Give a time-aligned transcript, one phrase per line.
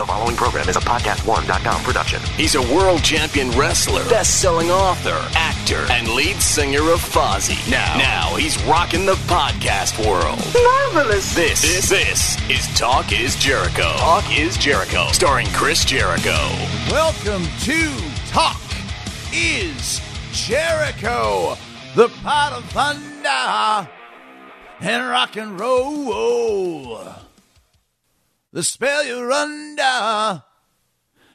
[0.00, 2.22] The following program is a podcast1.com production.
[2.34, 7.70] He's a world champion wrestler, best-selling author, actor, and lead singer of Fozzy.
[7.70, 10.38] Now, now he's rocking the podcast world.
[10.94, 11.34] Marvelous.
[11.34, 13.92] This, this, this is Talk is Jericho.
[13.98, 16.38] Talk is Jericho, starring Chris Jericho.
[16.90, 17.94] Welcome to
[18.28, 18.62] Talk
[19.34, 20.00] is
[20.32, 21.58] Jericho,
[21.94, 23.90] the pot of thunder
[24.80, 27.19] and rock and roll.
[28.52, 30.42] The spell you're under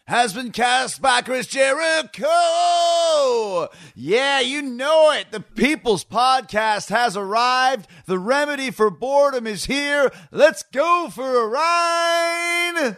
[0.05, 2.27] has been cast by Chris Jericho.
[3.95, 5.31] Yeah, you know it.
[5.31, 7.87] The People's Podcast has arrived.
[8.05, 10.11] The remedy for boredom is here.
[10.29, 12.97] Let's go for a ride.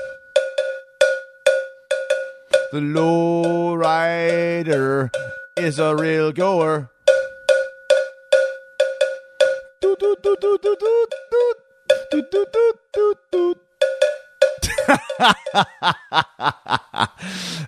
[2.71, 4.29] The lowrider
[5.57, 6.89] is a real goer.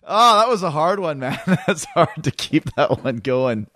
[0.05, 1.39] Oh, that was a hard one, man.
[1.67, 3.67] That's hard to keep that one going.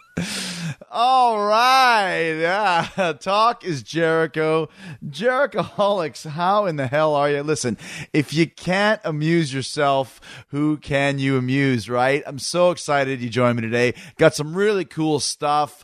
[0.89, 2.31] All right.
[2.39, 3.13] Yeah.
[3.19, 4.69] Talk is Jericho.
[5.05, 7.43] Jerichoholics, how in the hell are you?
[7.43, 7.77] Listen,
[8.13, 12.23] if you can't amuse yourself, who can you amuse, right?
[12.25, 13.95] I'm so excited you joined me today.
[14.17, 15.83] Got some really cool stuff.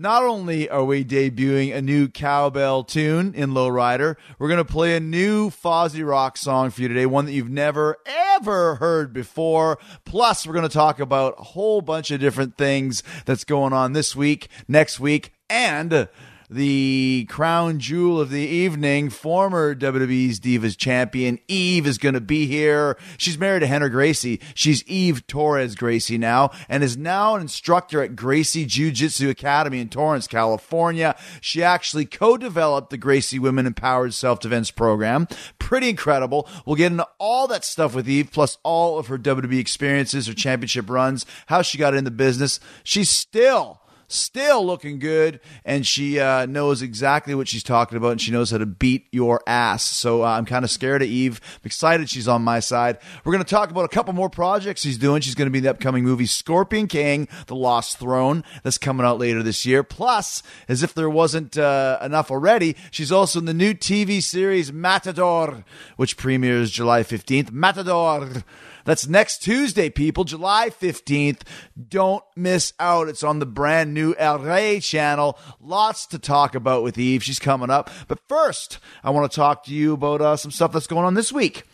[0.00, 4.94] Not only are we debuting a new cowbell tune in Lowrider, we're going to play
[4.94, 9.76] a new Fozzy Rock song for you today, one that you've never, ever heard before.
[10.04, 13.92] Plus, we're going to talk about a whole bunch of different things that's going on
[13.92, 16.08] this week, next week, and
[16.50, 22.46] the crown jewel of the evening, former WWE's Divas champion, Eve, is going to be
[22.46, 22.96] here.
[23.18, 24.40] She's married to Rener Gracie.
[24.54, 29.80] She's Eve Torres Gracie now, and is now an instructor at Gracie Jiu Jitsu Academy
[29.80, 31.14] in Torrance, California.
[31.40, 35.28] She actually co developed the Gracie Women Empowered Self Defense Program.
[35.58, 36.48] Pretty incredible.
[36.64, 40.34] We'll get into all that stuff with Eve, plus all of her WWE experiences, her
[40.34, 42.58] championship runs, how she got in the business.
[42.84, 48.20] She's still still looking good, and she uh, knows exactly what she's talking about, and
[48.20, 49.84] she knows how to beat your ass.
[49.84, 51.40] So uh, I'm kind of scared of Eve.
[51.56, 52.98] I'm excited she's on my side.
[53.24, 55.20] We're going to talk about a couple more projects she's doing.
[55.20, 59.06] She's going to be in the upcoming movie Scorpion King: The Lost Throne that's coming
[59.06, 59.82] out later this year.
[59.82, 64.72] Plus, as if there wasn't uh, enough already, she's also in the new TV series
[64.72, 65.64] Matador,
[65.96, 67.52] which premieres July 15th.
[67.52, 68.42] Matador.
[68.88, 71.42] That's next Tuesday, people, July 15th.
[71.90, 73.06] Don't miss out.
[73.06, 75.38] It's on the brand new El Rey channel.
[75.60, 77.22] Lots to talk about with Eve.
[77.22, 77.90] She's coming up.
[78.08, 81.12] But first, I want to talk to you about uh, some stuff that's going on
[81.12, 81.64] this week.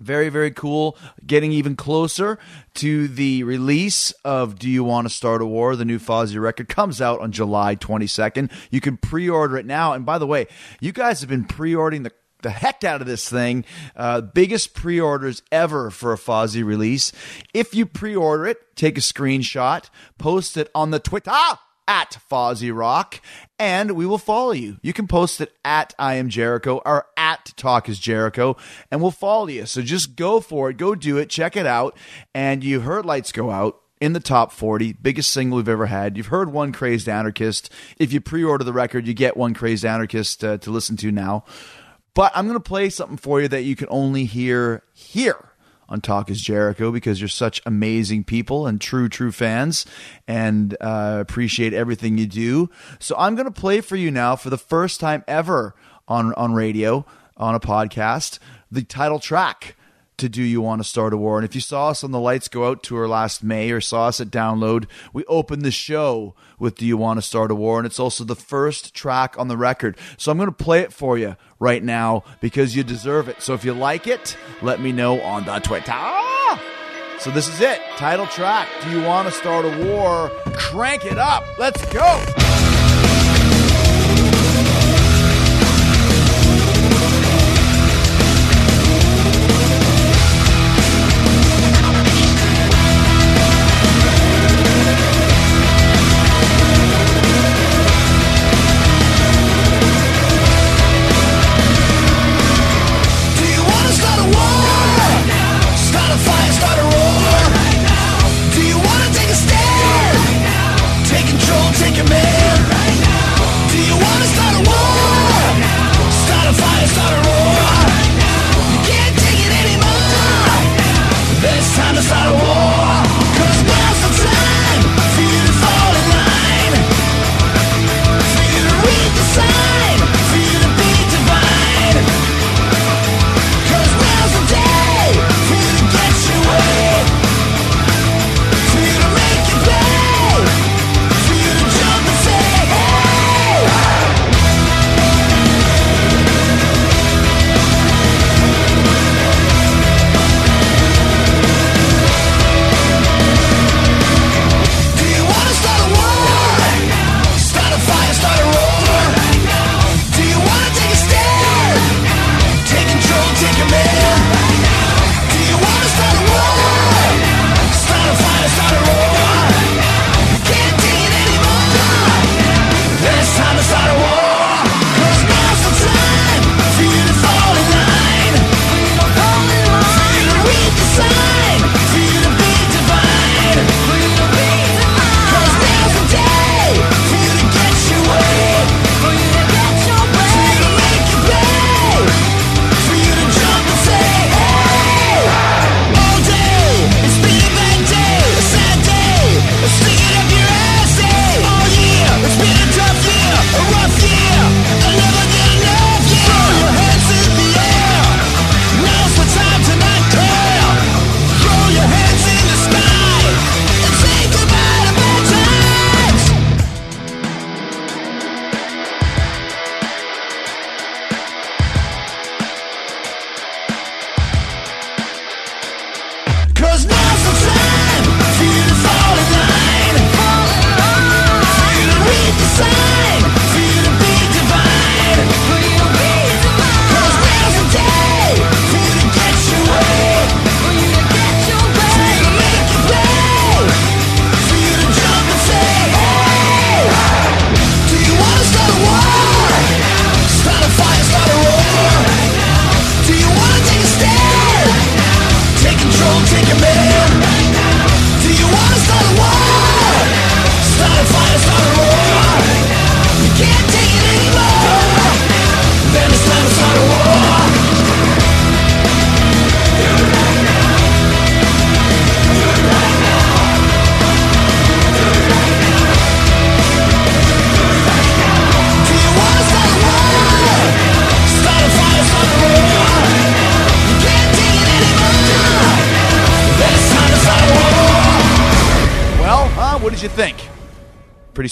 [0.00, 0.96] Very, very cool.
[1.26, 2.38] Getting even closer
[2.76, 5.76] to the release of Do You Want to Start a War?
[5.76, 8.50] The new Fozzy record comes out on July 22nd.
[8.70, 9.92] You can pre order it now.
[9.92, 10.46] And by the way,
[10.80, 12.12] you guys have been pre ordering the
[12.42, 13.64] the heck out of this thing.
[13.96, 17.12] Uh, biggest pre orders ever for a Fozzy release.
[17.54, 21.32] If you pre order it, take a screenshot, post it on the Twitter
[21.88, 23.20] at Fozzy Rock,
[23.58, 24.78] and we will follow you.
[24.82, 28.56] You can post it at I am Jericho or at Talk is Jericho,
[28.90, 29.66] and we'll follow you.
[29.66, 31.96] So just go for it, go do it, check it out.
[32.34, 36.16] And you heard lights go out in the top 40, biggest single we've ever had.
[36.16, 37.68] You've heard One Crazed Anarchyst.
[37.98, 41.12] If you pre order the record, you get One Crazed Anarchyst uh, to listen to
[41.12, 41.44] now.
[42.14, 45.52] But I'm going to play something for you that you can only hear here
[45.88, 49.84] on Talk is Jericho because you're such amazing people and true, true fans
[50.26, 52.70] and uh, appreciate everything you do.
[52.98, 55.74] So I'm going to play for you now for the first time ever
[56.08, 57.04] on, on radio,
[57.36, 58.38] on a podcast,
[58.70, 59.76] the title track
[60.18, 61.38] to Do You Want to Start a War?
[61.38, 64.08] And if you saw us on the Lights Go Out tour last May or saw
[64.08, 67.78] us at Download, we opened the show with Do You Want to Start a War?
[67.78, 69.96] And it's also the first track on the record.
[70.16, 73.42] So I'm going to play it for you right now because you deserve it.
[73.42, 75.92] So if you like it, let me know on the Twitter.
[77.18, 77.80] So this is it.
[77.96, 78.68] Title track.
[78.82, 80.28] Do you want to start a war?
[80.54, 81.44] Crank it up.
[81.56, 82.81] Let's go.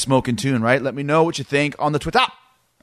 [0.00, 0.82] Smoking tune, right?
[0.82, 2.20] Let me know what you think on the Twitter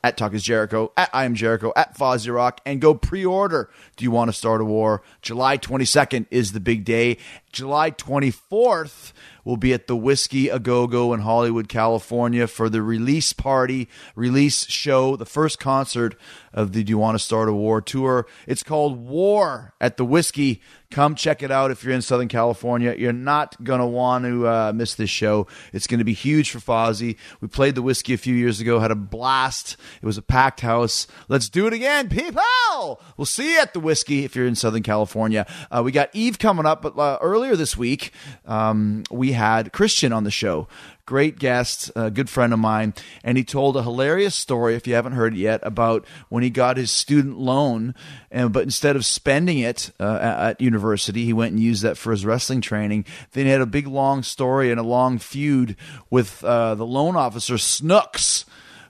[0.03, 3.69] at Talk is Jericho, at I am Jericho, at Fozzy Rock, and go pre-order.
[3.95, 5.01] Do you want to start a war?
[5.21, 7.17] July 22nd is the big day.
[7.51, 9.11] July 24th
[9.47, 13.87] will be at the Whiskey A Go Go in Hollywood, California for the release party,
[14.13, 16.17] release show, the first concert
[16.53, 18.27] of the Do You Want to Start a War tour.
[18.45, 20.61] It's called War at the Whiskey.
[20.89, 22.95] Come check it out if you're in Southern California.
[22.97, 25.45] You're not going to want to uh, miss this show.
[25.73, 27.17] It's going to be huge for Fozzy.
[27.41, 29.75] We played the Whiskey a few years ago, had a blast.
[30.01, 31.05] It was a packed house.
[31.27, 33.01] Let's do it again, people.
[33.17, 35.45] We'll see you at the Whiskey if you're in Southern California.
[35.69, 38.13] Uh, we got Eve coming up, but uh, earlier this week,
[38.45, 40.67] um, we had Christian on the show.
[41.05, 44.75] Great guest, a good friend of mine, and he told a hilarious story.
[44.75, 47.95] If you haven't heard it yet, about when he got his student loan,
[48.29, 52.11] and but instead of spending it uh, at, university, he went and used that for
[52.11, 53.05] his wrestling training.
[53.31, 55.77] Then he had a big long story and a long feud
[56.09, 58.43] with uh, the loan officer Snooks,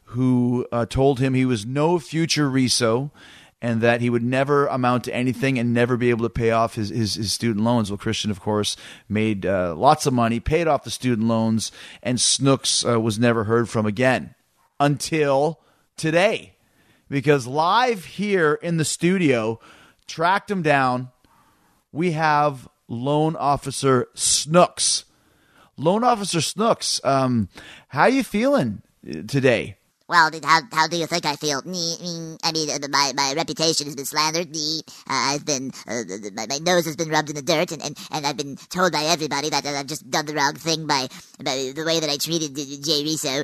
[0.06, 3.12] who uh, told him he was no future Reso
[3.62, 6.76] and that he would never amount to anything and never be able to pay off
[6.76, 7.90] his, his, his student loans.
[7.90, 8.78] Well, Christian, of course,
[9.10, 11.72] made uh, lots of money, paid off the student loans,
[12.04, 14.36] and Snooks uh, was never heard from again
[14.80, 15.60] until
[15.96, 16.54] today.
[17.10, 19.60] Because live here in the studio,
[20.06, 21.10] tracked him down,
[21.92, 25.06] we have loan officer Snooks.
[25.78, 27.50] Loan officer Snooks, um,
[27.90, 28.82] how you feeling
[29.28, 29.77] today?
[30.10, 31.62] Well, how, how do you think I feel?
[31.66, 34.48] I mean, uh, my, my reputation has been slandered.
[34.56, 37.98] Uh, I've been, uh, my, my nose has been rubbed in the dirt, and, and,
[38.12, 41.08] and I've been told by everybody that, I've just done the wrong thing by,
[41.44, 43.44] by the way that I treated Jay Reso.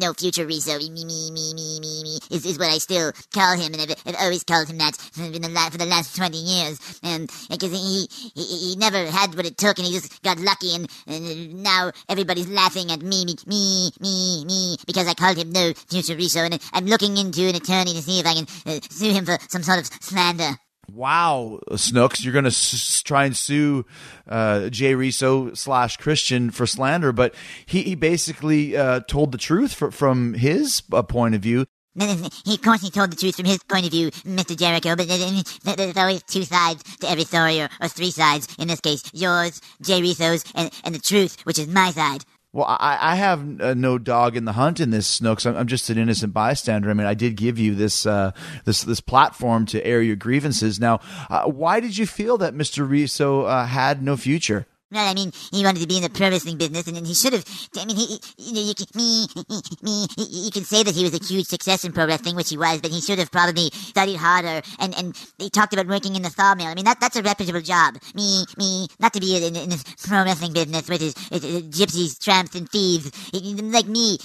[0.00, 0.78] No future Reso.
[0.80, 4.02] Me, me, me, me, me, me, is, is what I still call him, and I've,
[4.06, 7.00] I've always called him that for the, for the last 20 years.
[7.02, 10.74] And because he, he, he never had what it took, and he just got lucky,
[10.74, 15.41] and, and now everybody's laughing at me, me, me, me, me, because I called him
[15.44, 18.80] no future Reso, and I'm looking into an attorney to see if I can uh,
[18.90, 20.56] sue him for some sort of slander.
[20.92, 23.86] Wow, Snooks, you're going to s- try and sue
[24.28, 27.34] uh, Jay Reso slash Christian for slander, but
[27.64, 31.66] he, he basically uh, told the truth for, from his uh, point of view.
[31.94, 34.56] He, of course, he told the truth from his point of view, Mr.
[34.56, 38.48] Jericho, but there's always two sides to every story, or, or three sides.
[38.58, 42.24] In this case, yours, Jay Reso's, and, and the truth, which is my side.
[42.54, 45.46] Well, I, I have uh, no dog in the hunt in this, Snooks.
[45.46, 46.90] I'm, I'm, just an innocent bystander.
[46.90, 48.32] I mean, I did give you this uh,
[48.66, 50.78] this this platform to air your grievances.
[50.78, 52.86] Now, uh, why did you feel that Mr.
[52.86, 54.66] Reso uh, had no future?
[54.92, 57.32] Well, I mean, he wanted to be in the pro wrestling business, and, he should
[57.32, 57.44] have.
[57.78, 59.26] I mean, he, you know, you can, me,
[59.80, 62.58] me, you can say that he was a huge success in pro wrestling, which he
[62.58, 64.60] was, but he should have probably studied harder.
[64.78, 66.66] And and he talked about working in the sawmill.
[66.66, 67.96] I mean, that that's a reputable job.
[68.14, 72.54] Me, me, not to be in, in this pro wrestling business with his, gypsies, tramps,
[72.54, 73.10] and thieves.
[73.32, 74.18] Like me,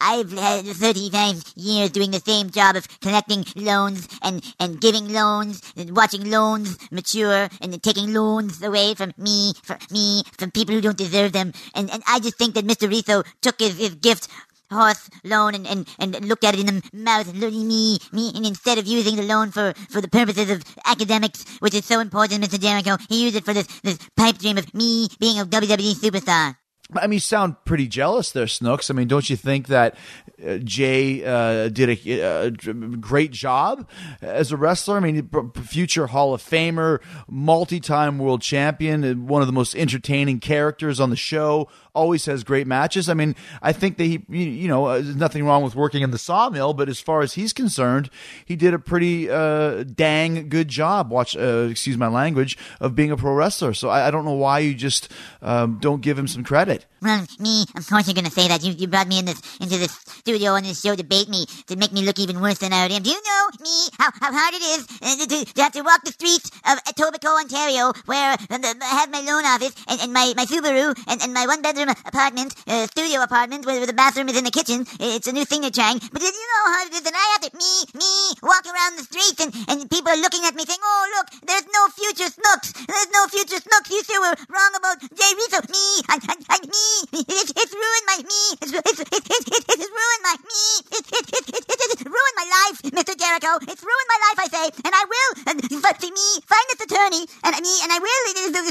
[0.00, 5.60] I've had 35 years doing the same job of collecting loans and and giving loans
[5.76, 10.05] and watching loans mature and taking loans away from me, from me
[10.38, 11.52] from people who don't deserve them.
[11.74, 12.90] And, and I just think that Mr.
[12.90, 14.28] Reso took his, his gift
[14.70, 18.46] horse loan and, and, and looked at it in the mouth and me, me, and
[18.46, 22.44] instead of using the loan for, for the purposes of academics, which is so important,
[22.44, 22.60] Mr.
[22.60, 26.56] Jericho, he used it for this, this pipe dream of me being a WWE superstar.
[26.94, 28.90] I mean, sound pretty jealous there, Snooks.
[28.90, 29.96] I mean, don't you think that
[30.44, 33.88] uh, Jay uh, did a, a, great job
[34.22, 34.96] as a wrestler?
[34.96, 35.28] I mean,
[35.64, 41.16] future Hall of Famer, multi-time world champion, one of the most entertaining characters on the
[41.16, 43.08] show, always has great matches.
[43.08, 46.10] I mean, I think that he, you know, uh, there's nothing wrong with working in
[46.10, 48.10] the sawmill, but as far as he's concerned,
[48.44, 51.10] he did a pretty uh, dang good job.
[51.10, 53.74] Watch, uh, excuse my language, of being a pro wrestler.
[53.74, 55.10] So I, I don't know why you just
[55.42, 56.86] um, don't give him some credit.
[57.02, 58.62] Well, me, of course you're going to say that.
[58.62, 61.46] You, you brought me in this into this studio on this show to bait me
[61.66, 63.02] to make me look even worse than I already am.
[63.02, 66.02] Do you know me how, how hard it is uh, to, to, have to walk
[66.04, 70.32] the streets of Etobicoke, Ontario, where uh, I have my loan office and, and my,
[70.36, 74.36] my Subaru and, and my one bedroom apartment, uh, studio apartment, where, the bathroom is
[74.36, 74.86] in the kitchen.
[74.98, 75.98] It's a new thing they're trying.
[75.98, 78.12] But you know how it is that I have to, me, me,
[78.42, 81.66] walk around the streets and, and people are looking at me saying, oh, look, there's
[81.70, 82.72] no future Snooks.
[82.72, 83.90] There's no future Snooks.
[83.90, 85.62] You two were wrong about Jay Reso.
[85.70, 86.86] Me, I, I, I, me,
[87.22, 91.30] it's, it's ruined my, me, it's, it's, it's, it's, it's, ruined my, me, it's, it's,
[91.32, 93.14] it's, it's, it's, ruined my life, Mr.
[93.16, 93.52] Jericho.
[93.70, 96.82] It's ruined my life, I say, and I will, and, but to me, find this
[96.86, 98.16] attorney, and me, and I will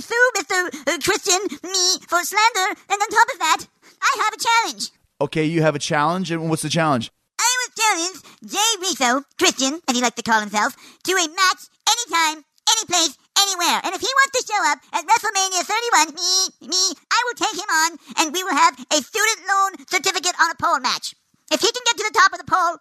[0.01, 0.57] sue Mr.
[1.03, 3.67] Christian, me, for slander, and on top of that,
[4.01, 4.89] I have a challenge.
[5.21, 7.11] Okay, you have a challenge, and what's the challenge?
[7.39, 11.61] I will challenge Jay Reso, Christian, as he likes to call himself, to a match
[11.85, 13.79] anytime, any place, anywhere.
[13.85, 17.55] And if he wants to show up at WrestleMania 31, me, me, I will take
[17.55, 21.13] him on, and we will have a student loan certificate on a pole match.
[21.51, 22.77] If he can get to the top of the pole,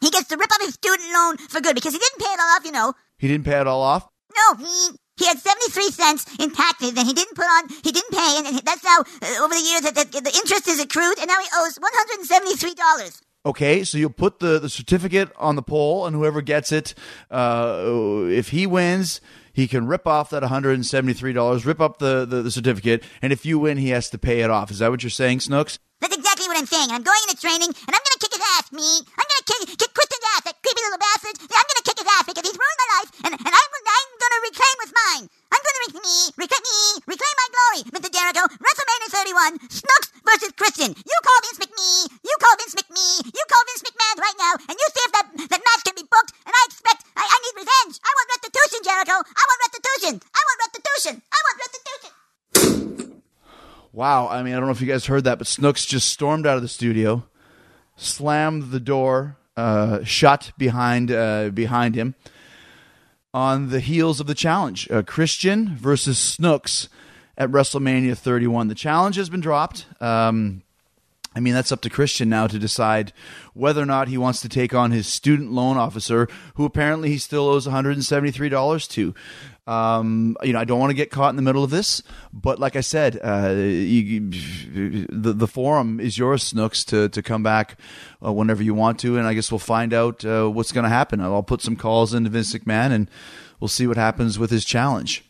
[0.00, 2.40] he gets to rip up his student loan for good because he didn't pay it
[2.40, 2.94] all off, you know.
[3.18, 4.08] He didn't pay it all off?
[4.34, 8.10] No, he he had 73 cents in taxes and he didn't put on, he didn't
[8.10, 11.28] pay, and that's how, uh, over the years, that, that the interest is accrued, and
[11.28, 13.22] now he owes $173.
[13.46, 16.94] Okay, so you'll put the, the certificate on the pole, and whoever gets it,
[17.30, 17.84] uh,
[18.28, 19.20] if he wins,
[19.52, 23.58] he can rip off that $173, rip up the, the, the, certificate, and if you
[23.58, 24.70] win, he has to pay it off.
[24.70, 25.78] Is that what you're saying, Snooks?
[26.00, 26.90] That's exactly what I'm saying.
[26.90, 29.02] I'm going into training, and I'm going to kick his ass, me.
[29.02, 29.92] I'm going to kick, kick,
[30.34, 31.36] ass, that creepy little bastard.
[31.42, 34.08] I'm going to kick his ass because he's ruined my life, and, and I'm, I'm
[34.18, 35.24] going to reclaim what's mine.
[35.26, 38.08] I'm going to reclaim me, reclaim me, reclaim my glory, Mr.
[38.10, 38.42] Jericho.
[38.58, 39.08] WrestleMania
[39.62, 40.90] 31, Snooks versus Christian.
[40.92, 44.74] You call Vince McMee, you call Vince McMee, you call Vince McMahon right now, and
[44.76, 45.26] you see if that,
[45.56, 47.94] that match can be booked, and I expect, I, I need revenge.
[48.02, 49.16] I want restitution, Jericho.
[49.22, 50.12] I want restitution.
[50.20, 51.14] I want restitution.
[51.22, 53.05] I want restitution.
[53.96, 54.28] Wow.
[54.28, 56.56] I mean, I don't know if you guys heard that, but Snooks just stormed out
[56.56, 57.24] of the studio,
[57.96, 62.14] slammed the door uh, shut behind uh, behind him
[63.32, 64.86] on the heels of the challenge.
[64.90, 66.90] Uh, Christian versus Snooks
[67.38, 68.68] at WrestleMania 31.
[68.68, 69.86] The challenge has been dropped.
[69.98, 70.60] Um,
[71.36, 73.12] I mean, that's up to Christian now to decide
[73.52, 77.18] whether or not he wants to take on his student loan officer, who apparently he
[77.18, 79.14] still owes $173 to.
[79.66, 82.02] Um, you know, I don't want to get caught in the middle of this,
[82.32, 84.30] but like I said, uh, you,
[85.10, 87.76] the the forum is yours, Snooks, to to come back
[88.24, 90.88] uh, whenever you want to, and I guess we'll find out uh, what's going to
[90.88, 91.20] happen.
[91.20, 93.10] I'll put some calls into Vince McMahon, and
[93.58, 95.24] we'll see what happens with his challenge.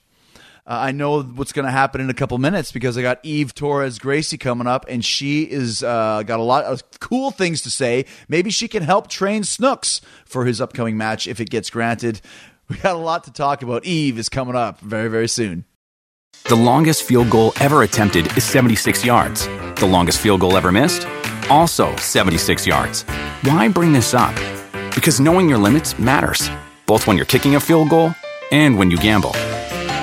[0.67, 3.55] Uh, I know what's going to happen in a couple minutes because I got Eve
[3.55, 7.71] Torres Gracie coming up, and she is uh, got a lot of cool things to
[7.71, 8.05] say.
[8.29, 12.21] Maybe she can help train Snooks for his upcoming match if it gets granted.
[12.69, 13.85] We got a lot to talk about.
[13.85, 15.65] Eve is coming up very, very soon.
[16.49, 19.47] The longest field goal ever attempted is 76 yards.
[19.77, 21.07] The longest field goal ever missed?
[21.49, 23.03] Also 76 yards.
[23.43, 24.35] Why bring this up?
[24.97, 26.51] Because knowing your limits matters,
[26.87, 28.13] both when you're kicking a field goal
[28.51, 29.31] and when you gamble.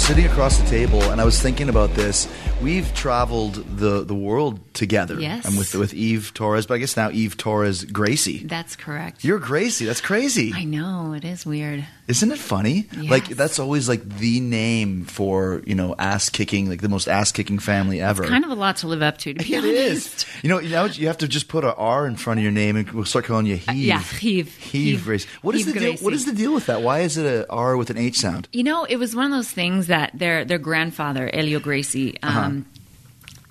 [0.00, 2.26] Uh, sitting across the table, and I was thinking about this.
[2.62, 5.18] We've traveled the, the world together.
[5.20, 5.46] Yes.
[5.46, 8.38] I'm with with Eve Torres, but I guess now Eve Torres Gracie.
[8.44, 9.24] That's correct.
[9.24, 9.84] You're Gracie.
[9.86, 10.52] That's crazy.
[10.54, 11.86] I know it is weird.
[12.08, 12.86] Isn't it funny?
[12.96, 13.10] Yes.
[13.10, 17.30] Like that's always like the name for you know ass kicking, like the most ass
[17.32, 18.24] kicking family ever.
[18.24, 19.32] Kind of a lot to live up to.
[19.34, 19.76] To be It honest.
[19.78, 20.26] is.
[20.42, 22.76] You know, now you have to just put a R in front of your name,
[22.76, 23.76] and we'll start calling you Heave.
[23.76, 24.54] yeah, Heave.
[24.56, 25.28] Heave, Gracie.
[25.42, 25.92] What is Heave the deal?
[25.92, 26.14] What Gracie.
[26.16, 26.82] is the deal with that?
[26.82, 28.48] Why is it a R with an H sound?
[28.52, 32.16] You know, it was one of those things that their their grandfather Helio Gracie.
[32.22, 32.50] Um, Uh-huh.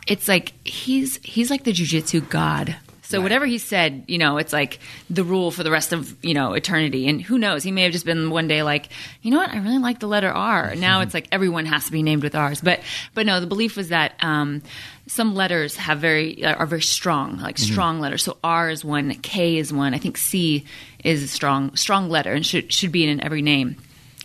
[0.08, 2.76] It's like he's he's like the jujitsu god.
[3.04, 4.78] So whatever he said, you know, it's like
[5.10, 7.08] the rule for the rest of you know eternity.
[7.08, 7.64] And who knows?
[7.64, 8.90] He may have just been one day like,
[9.24, 9.50] you know what?
[9.50, 10.76] I really like the letter R.
[10.76, 12.62] Now it's like everyone has to be named with R's.
[12.62, 12.82] But
[13.16, 14.62] but no, the belief was that um,
[15.08, 18.24] some letters have very are very strong, like strong letters.
[18.24, 19.96] So R is one, K is one.
[19.96, 20.66] I think C
[21.04, 23.78] is a strong strong letter and should should be in every name.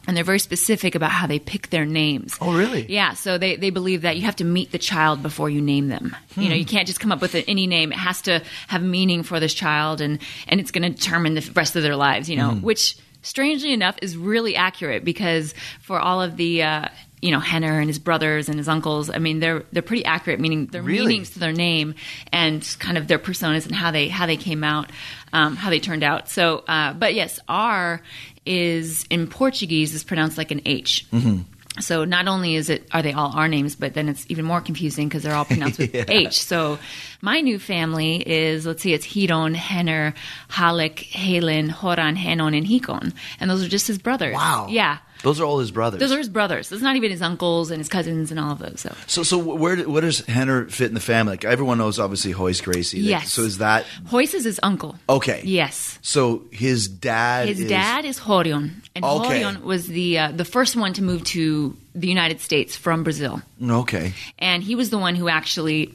[0.07, 2.37] And they're very specific about how they pick their names.
[2.41, 2.85] Oh, really?
[2.89, 5.89] Yeah, so they, they believe that you have to meet the child before you name
[5.89, 6.15] them.
[6.37, 7.91] You know, you can't just come up with any name.
[7.93, 11.51] It has to have meaning for this child, and and it's going to determine the
[11.57, 12.29] rest of their lives.
[12.29, 16.63] You know, which strangely enough is really accurate because for all of the.
[16.63, 16.89] Uh,
[17.23, 19.09] you know, Rener and his brothers and his uncles.
[19.09, 21.07] I mean, they're they're pretty accurate, meaning their Really?
[21.07, 21.95] meanings to their name
[22.33, 24.91] and kind of their personas and how they how they came out,
[25.33, 26.29] um, how they turned out.
[26.29, 28.03] So, uh, but yes, R
[28.47, 31.07] is in Portuguese is pronounced like an H.
[31.13, 31.43] Mm-hmm.
[31.81, 34.61] So not only is it are they all our names, but then it's even more
[34.61, 36.41] confusing because they're all pronounced with H.
[36.41, 36.79] So
[37.21, 40.15] my new family is let's see, it's Ryron, Rener,
[40.51, 44.35] Ralek, Halen, Horan, Hanon, and Hikon, and those are just his brothers.
[44.35, 44.69] Wow.
[44.71, 44.99] Yeah.
[45.25, 45.99] Those are all his brothers.
[45.99, 46.71] Those are his brothers.
[46.71, 48.81] It's not even his uncles and his cousins and all of those.
[48.81, 51.33] So so, so where where does Rener fit in the family?
[51.33, 53.01] Like everyone knows, obviously Royce Gracie.
[53.03, 53.33] Like, Yes.
[53.33, 54.97] So is that Royce is his uncle.
[55.09, 55.43] okay?
[55.45, 55.99] Yes.
[56.03, 57.49] So his dad.
[57.49, 59.43] His is, dad is Rorion, and Okay.
[59.43, 63.43] Rorion was the uh, the first one to move to the United States from Brazil.
[63.63, 64.13] Okay.
[64.39, 65.93] and he was the one who actually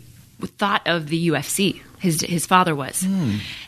[0.57, 1.81] thought of the UFC.
[1.99, 3.05] His his father was,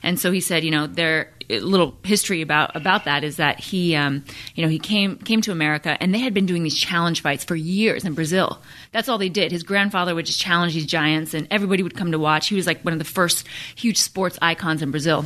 [0.03, 3.95] and so he said, you know, there little history about about that is that he,
[3.95, 4.23] um,
[4.55, 7.43] you know, he came came to America and they had been doing these challenge fights
[7.43, 8.59] for years in Brazil.
[8.91, 9.51] That's all they did.
[9.51, 12.47] His grandfather would just challenge these giants, and everybody would come to watch.
[12.47, 15.25] He was like one of the first huge sports icons in Brazil.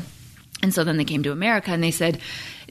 [0.64, 2.20] And so then they came to America and they said,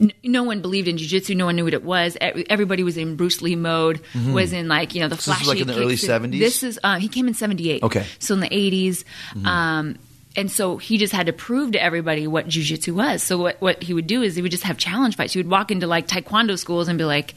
[0.00, 1.34] n- no one believed in jiu-jitsu.
[1.34, 2.16] No one knew what it was.
[2.20, 4.00] Everybody was in Bruce Lee mode,
[4.32, 5.18] was in like, you know, the Mm-hmm.
[5.18, 6.38] this flashy was like in the early 70s?
[6.38, 7.82] This is, uh, he came in 78.
[7.82, 8.00] Okay.
[8.00, 8.08] Mm-hmm.
[8.20, 9.04] So in the 80s.
[9.46, 9.96] Um,
[10.36, 13.22] and so he just had to prove to everybody what jiu-jitsu was.
[13.22, 15.32] So what, what he would do is he would just have challenge fights.
[15.32, 17.34] He would walk into like taekwondo schools and be like,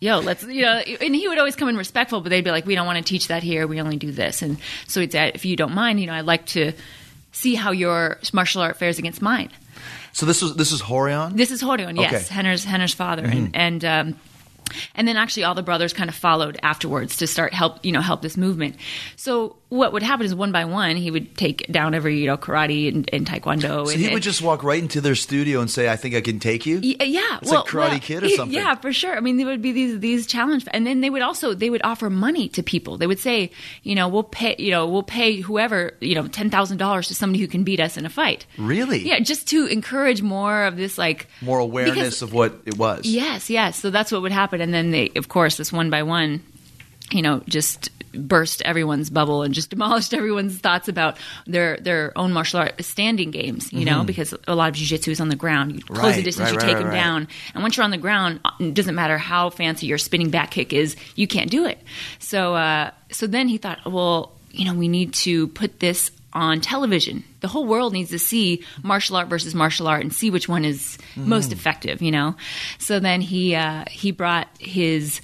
[0.00, 2.66] yo, let's, you know, and he would always come in respectful, but they'd be like,
[2.66, 3.66] we don't want to teach that here.
[3.66, 4.42] We only do this.
[4.42, 6.72] And so he'd say, if you don't mind, you know, I'd like to
[7.32, 9.50] see how your martial art fares against mine.
[10.12, 11.36] So this was this is Rorion.
[11.36, 12.24] This is Rorion, yes, Okay.
[12.24, 12.36] Mm-hmm.
[12.36, 14.16] Rener's Rener's father, and and um,
[14.96, 18.00] and then actually all the brothers kind of followed afterwards to start help you know
[18.00, 18.76] help this movement.
[19.14, 22.36] So what would happen is one by one he would take down every you know
[22.36, 23.86] karate and, and taekwondo.
[23.86, 26.14] So and, he and- would just walk right into their studio and say, "I think
[26.16, 28.54] I can take you." Y- yeah, It's well, like Karate well, Kid or something.
[28.54, 29.16] Yeah, for sure.
[29.16, 31.82] I mean, there would be these these challenge, and then they would also they would
[31.84, 32.98] offer money to people.
[32.98, 33.52] They would say,
[33.84, 37.14] you know, we'll pay, you know, we'll pay whoever, you know, ten thousand dollars to
[37.14, 38.46] somebody who can beat us in a fight.
[38.58, 38.98] Really?
[39.06, 43.06] Yeah, just to encourage more of this, like More awareness because- of what it was.
[43.06, 43.78] Yes, yes.
[43.78, 46.42] So that's what would happen, and then they, of course, this one by one,
[47.12, 52.32] you know, just burst everyone's bubble and just demolished everyone's thoughts about their their own
[52.32, 53.72] martial art standing games.
[53.72, 55.72] You know, because a lot of jujitsu is on the ground.
[55.72, 56.06] You close Mm-hmm.
[56.06, 58.40] Right, the distance, right, you right, take them down, and once you're on the ground,
[58.44, 61.78] uh, it doesn't matter how fancy your spinning back kick is, you can't do it.
[62.18, 66.60] So, uh, so then he thought, well, you know, we need to put this on
[66.60, 67.24] television.
[67.40, 70.64] The whole world needs to see martial art versus martial art and see which one
[70.64, 71.28] is Mm-hmm.
[71.28, 72.00] most effective.
[72.02, 72.36] You know,
[72.78, 75.20] so then he uh, he brought his.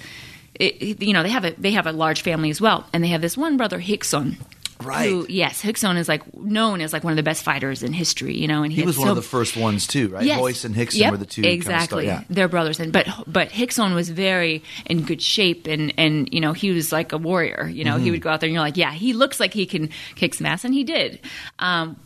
[0.59, 3.09] It, you know they have a they have a large family as well, and they
[3.09, 4.35] have this one brother Rickson,
[4.83, 5.09] Right.
[5.09, 8.37] Who, yes, Rickson is like known as like one of the best fighters in history.
[8.37, 10.23] You know, and he, He was one so- of the first ones too, right?
[10.23, 10.39] Yes.
[10.39, 11.41] Royce and Rickson Yep, were the two.
[11.41, 12.05] kind of exactly.
[12.05, 12.23] yeah.
[12.29, 16.53] They're brothers, and but but Rickson was very in good shape, and and you know
[16.53, 17.67] he was like a warrior.
[17.73, 18.03] You know, Mm-hmm.
[18.03, 20.35] he would go out there, and you're like, yeah, he looks like he can kick
[20.35, 21.19] some ass, and he did.
[21.59, 21.97] Um,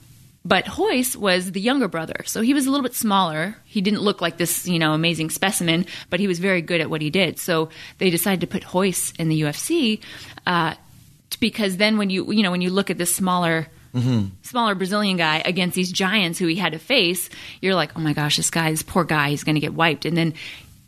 [0.43, 3.55] but Royce was the younger brother, so he was a little bit smaller.
[3.65, 6.89] He didn't look like this, you know, amazing specimen, but he was very good at
[6.89, 7.37] what he did.
[7.39, 10.01] So they decided to put Royce in the UFC
[10.47, 10.73] uh,
[11.39, 13.67] because then when you you know when you look at this smaller
[14.41, 17.29] smaller Brazilian guy against these giants who he had to face,
[17.61, 20.05] you're like, oh my gosh, this guy, this poor guy, he's going to get wiped.
[20.05, 20.33] And then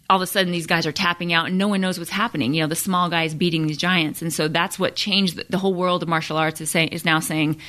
[0.09, 2.53] all of a sudden, these guys are tapping out, and no one knows what's happening.
[2.53, 5.45] You know, the small guy is beating these giants, and so that's what changed the,
[5.49, 6.61] the whole world of martial arts.
[6.61, 7.59] Is saying is now saying.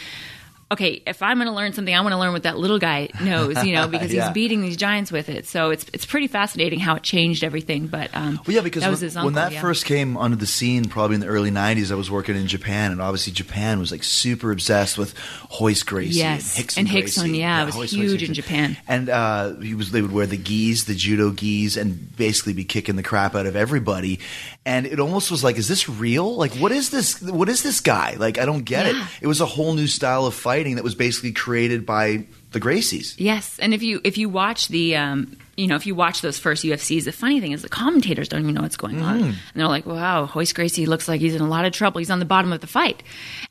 [0.73, 3.09] Okay, if I'm going to learn something, I want to learn what that little guy
[3.23, 4.25] knows, you know, because Yeah.
[4.27, 5.47] he's beating these giants with it.
[5.47, 7.87] So it's it's pretty fascinating how it changed everything.
[7.87, 9.61] But um, Well, yeah, because that when, uncle, when that yeah.
[9.61, 12.93] first came onto the scene, probably in the early '90s, I was working in Japan,
[12.93, 15.15] and obviously Japan was like super obsessed with
[15.61, 16.79] Royce Gracie Yes, and Rickson.
[16.79, 17.39] and Rickson, Gracie.
[17.39, 18.77] yeah, it was Royce, huge in Japan.
[18.89, 22.65] And uh, he was they would wear the gis, the judo gis, and basically be
[22.65, 24.19] kicking the crap out of everybody.
[24.67, 26.37] And it almost was like, is this real?
[26.37, 27.21] Like, what is this?
[27.21, 28.15] What is this guy?
[28.19, 29.03] Like, I don't get Yeah.
[29.03, 29.09] it.
[29.23, 33.15] It was a whole new style of fighting that was basically created by the Gracies.
[33.19, 36.39] Yes, and if you if you watch the um, you know if you watch those
[36.39, 39.37] first UFCs, the funny thing is the commentators don't even know what's going on, and
[39.55, 41.99] they're like, "Wow, Royce Gracie looks like he's in a lot of trouble.
[41.99, 43.03] He's on the bottom of the fight,"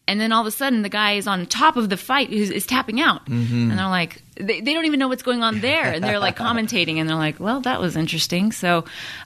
[0.07, 2.49] and then all of a sudden the guy is on top of the fight is,
[2.49, 5.85] is tapping out, and they're like, they, they don't even know what's going on there,
[5.91, 8.85] and they're like commentating, and they're like, "Well, that was interesting." So,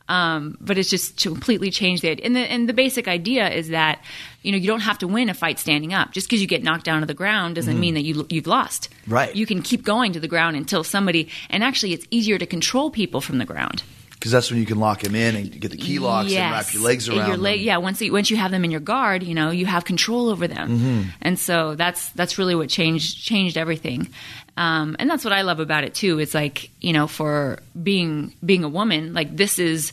[0.10, 3.70] um, but it's just completely changed the idea, and the and the basic idea is
[3.70, 4.02] that
[4.44, 6.12] you know you don't have to win a fight standing up.
[6.12, 8.90] Just because you get knocked down to the ground doesn't mean that you you've lost.
[9.08, 9.36] Right.
[9.36, 12.90] You can keep going to the ground until somebody, and actually, it's easier to control
[12.92, 13.84] people from the ground.
[14.12, 16.74] Because that's when you can lock him in and get the key locks and wrap
[16.74, 17.66] your legs around Your leg, them.
[17.68, 17.78] yeah.
[17.78, 20.48] Once you, once you have them in your guard, you know you have control over
[20.48, 21.10] them, Mm-hmm.
[21.22, 24.10] and so that's that's really what changed changed everything.
[24.58, 26.20] Um, and that's what I love about it too.
[26.20, 29.92] It's like you know, for being being a woman, like this is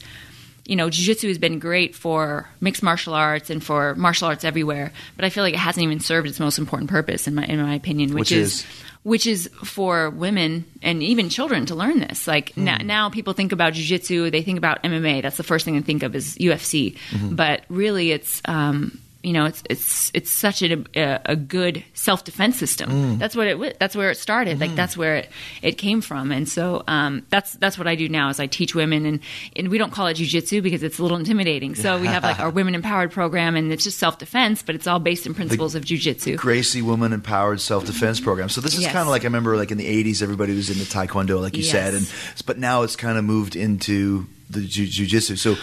[0.66, 4.92] you know, jiu-jitsu has been great for mixed martial arts and for martial arts everywhere,
[5.14, 7.60] but I feel like it hasn't even served its most important purpose in my in
[7.60, 8.64] my opinion, which, Which is?
[9.02, 12.26] which is for women and even children to learn this.
[12.26, 12.64] Like Hmm.
[12.64, 15.20] now, now people think about jujitsu, they think about MMA.
[15.20, 16.96] That's the first thing they think of is UFC.
[17.10, 17.34] Mm-hmm.
[17.34, 22.24] But really, it's um, you know, it's it's it's such a a, a good self
[22.24, 22.90] defense system.
[22.90, 23.18] Mm.
[23.18, 24.60] That's what it that's where it started.
[24.60, 25.30] Like that's where it,
[25.62, 26.30] it came from.
[26.30, 29.20] And so um, that's that's what I do now is I teach women and
[29.56, 31.74] and we don't call it jujitsu because it's a little intimidating.
[31.74, 34.86] So we have like our women empowered program and it's just self defense, but it's
[34.86, 36.36] all based in principles of jujitsu.
[36.36, 38.48] Gracie Woman Empowered Self Defense Program.
[38.48, 38.92] So this is Yes.
[38.92, 41.62] kind of like I remember, like in the '80s, everybody was into Taekwondo, like you
[41.62, 41.72] Yes.
[41.72, 42.12] said, and
[42.44, 45.38] but now it's kind of moved into the ju- jujitsu.
[45.38, 45.56] So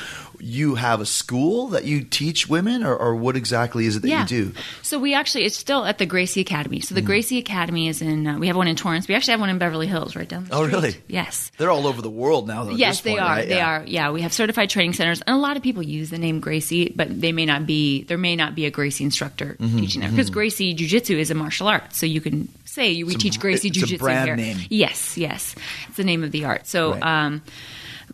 [0.44, 4.08] you have a school that you teach women, or, or what exactly is it that
[4.10, 4.22] yeah.
[4.22, 4.54] you do?
[4.82, 6.80] So we actually it's still at the Gracie Academy.
[6.80, 9.08] So the Gracie Academy is in uh, we have one in Torrance.
[9.08, 10.60] We actually have one in Beverly Hills right down the street.
[10.60, 10.96] Oh, really?
[11.08, 11.52] Yes.
[11.58, 12.64] They're all over the world now.
[12.64, 13.30] Though, Yes, they point, are.
[13.36, 13.48] right?
[13.48, 13.68] They Yeah.
[13.70, 13.84] are.
[13.86, 16.92] Yeah, we have certified training centers, and a lot of people use the name Gracie,
[16.96, 18.04] but they may not be.
[18.04, 21.30] There may not be a Gracie instructor Mm-hmm, teaching there because Gracie Jiu Jitsu is
[21.30, 21.94] a martial art.
[21.94, 24.36] So you can say we It's teach Gracie Jiu Jitsu brand here.
[24.36, 24.58] name.
[24.70, 25.56] Yes, yes,
[25.88, 26.66] it's the name of the art.
[26.68, 27.04] So, Right.
[27.04, 27.42] um,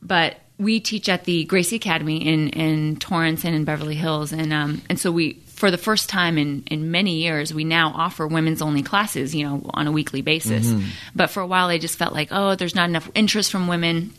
[0.01, 4.53] but we teach at the Gracie Academy in in Torrance and in Beverly Hills, and
[4.53, 5.41] um, and so we.
[5.57, 9.43] For the first time in, in many years, we now offer women's only classes, you
[9.43, 10.67] know, on a weekly basis.
[10.67, 10.87] Mm-hmm.
[11.15, 14.13] But for a while, I just felt like, oh, there's not enough interest from women.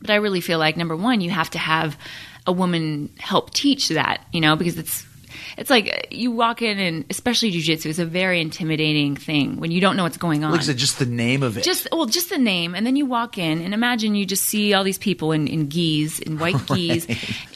[0.00, 1.98] But I really feel like number one, you have to have
[2.46, 5.04] a woman help teach that, you know, because it's
[5.56, 9.70] it's like uh, you walk in and especially jujitsu is a very intimidating thing when
[9.70, 10.52] you don't know what's going on.
[10.52, 11.64] Like just the name of it.
[11.64, 14.74] Just well, just the name, and then you walk in, and imagine you just see
[14.74, 17.06] all these people in, in gis, in white gis,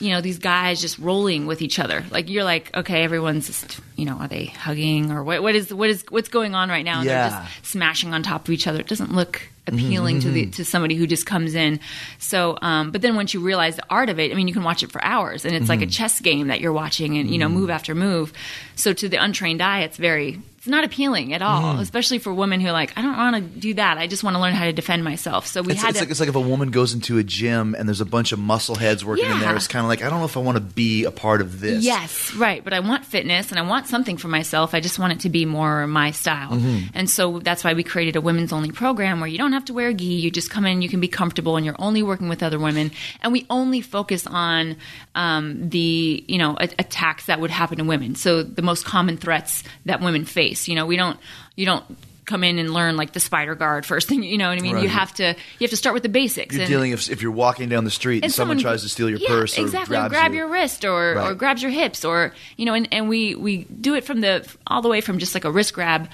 [0.01, 2.05] you know, these guys just rolling with each other.
[2.11, 5.43] Like you're like, okay, everyone's just you know, are they hugging or what?
[5.43, 7.03] What is what is what's going on right now?
[7.03, 7.29] Yeah.
[7.29, 8.81] They're just smashing on top of each other.
[8.81, 10.53] It doesn't look mm-hmm, appealing to the mm-hmm.
[10.53, 11.81] to somebody who just comes in.
[12.19, 14.63] So, um, but then once you realize the art of it, I mean, you can
[14.63, 15.91] watch it for hours, and it's like a mm-hmm.
[15.91, 18.33] chess game that you're watching, and you know, move after move.
[18.75, 22.61] So to the untrained eye, it's very it's not appealing at all, especially for women
[22.61, 23.97] who are like, I don't want to do that.
[23.97, 25.47] I just want to learn how to defend myself.
[25.47, 26.05] So we It's, had it's to.
[26.05, 28.39] like it's like if a woman goes into a gym and there's a bunch of
[28.39, 29.57] muscle heads working in there.
[29.57, 31.61] It's kind of like I don't know if I want to be a part of
[31.61, 31.83] this.
[31.83, 32.63] Yes, right.
[32.63, 34.75] But I want fitness and I want something for myself.
[34.75, 36.51] I just want it to be more my style.
[36.51, 36.89] Mm-hmm.
[36.93, 39.73] And so that's why we created a women's only program where you don't have to
[39.73, 40.05] wear a gi.
[40.05, 42.91] You just come in, you can be comfortable, and you're only working with other women.
[43.23, 44.77] And we only focus on
[45.15, 48.15] um, the you know a- attacks that would happen to women.
[48.15, 50.50] So the most common threats that women face.
[50.69, 51.19] You know, we don't
[51.57, 51.85] you don't
[52.27, 54.75] come in and learn like the spider guard first thing you know what i mean
[54.75, 54.85] Right.
[54.85, 57.23] you have to you have to start with the basics You're and- dealing if, if
[57.23, 59.63] you're walking down the street and, and someone, tries to steal your yeah, purse or
[59.63, 60.37] exactly, grabs grab you.
[60.39, 63.97] your wrist or, or grabs your hips or you know, and, and we we do
[63.97, 66.09] it from the all the way from just like a wrist grab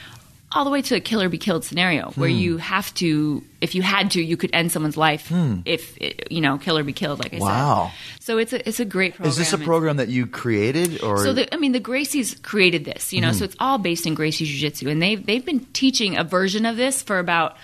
[0.52, 2.36] all the way to a kill or be killed scenario where Hmm.
[2.36, 5.32] you have to if you had to you could end someone's life
[5.64, 7.42] if it, you know kill or be killed like I Hmm.
[7.42, 7.92] Wow.
[8.14, 8.22] said.
[8.22, 9.30] So it's a it's a great program.
[9.30, 12.40] Is this a It's- program that you created or so the, I mean, the Gracies
[12.42, 13.28] created this, you know.
[13.30, 13.38] Mm-hmm.
[13.38, 16.64] So it's all based in Gracie Jiu Jitsu, and they've they've been teaching a version
[16.64, 17.56] of this for about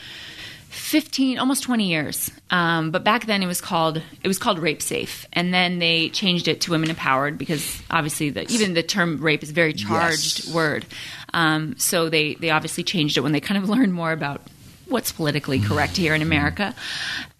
[0.72, 2.30] fifteen, almost twenty years.
[2.50, 6.08] Um, but back then it was called it was called Rape Safe, and then they
[6.10, 9.72] changed it to Women Empowered because obviously the, even the term rape is a very
[9.72, 10.54] charged Yes.
[10.54, 10.86] word.
[11.34, 14.42] Um, so they they obviously changed it when they kind of learned more about
[14.92, 16.74] what's politically correct here in America.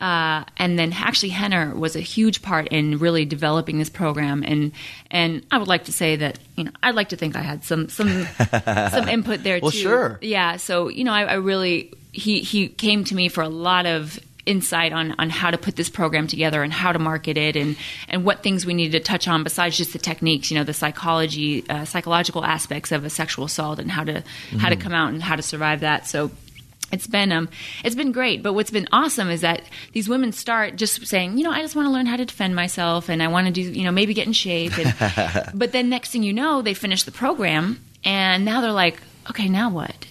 [0.01, 4.43] Uh, and then actually Rener was a huge part in really developing this program.
[4.43, 4.73] And
[5.11, 7.62] and I would like to say that you know I'd like to think I had
[7.65, 8.27] some some
[8.91, 9.79] some input there Well, too.
[9.79, 10.19] sure.
[10.23, 10.57] Yeah.
[10.57, 14.19] So you know I, I really he he came to me for a lot of
[14.45, 17.77] insight on on how to put this program together and how to market it and
[18.09, 20.75] and what things we needed to touch on besides just the techniques you know the
[20.75, 24.25] psychology uh, psychological aspects of a sexual assault and how to
[24.59, 26.29] how to come out and how to survive that so
[26.92, 27.48] it's been um
[27.85, 31.44] it's been great but what's been awesome is that these women start just saying you
[31.44, 33.62] know i just want to learn how to defend myself and i want to do
[33.62, 37.02] you know maybe get in shape and, but then next thing you know they finish
[37.02, 39.00] the program and now they're like
[39.31, 40.07] okay now what?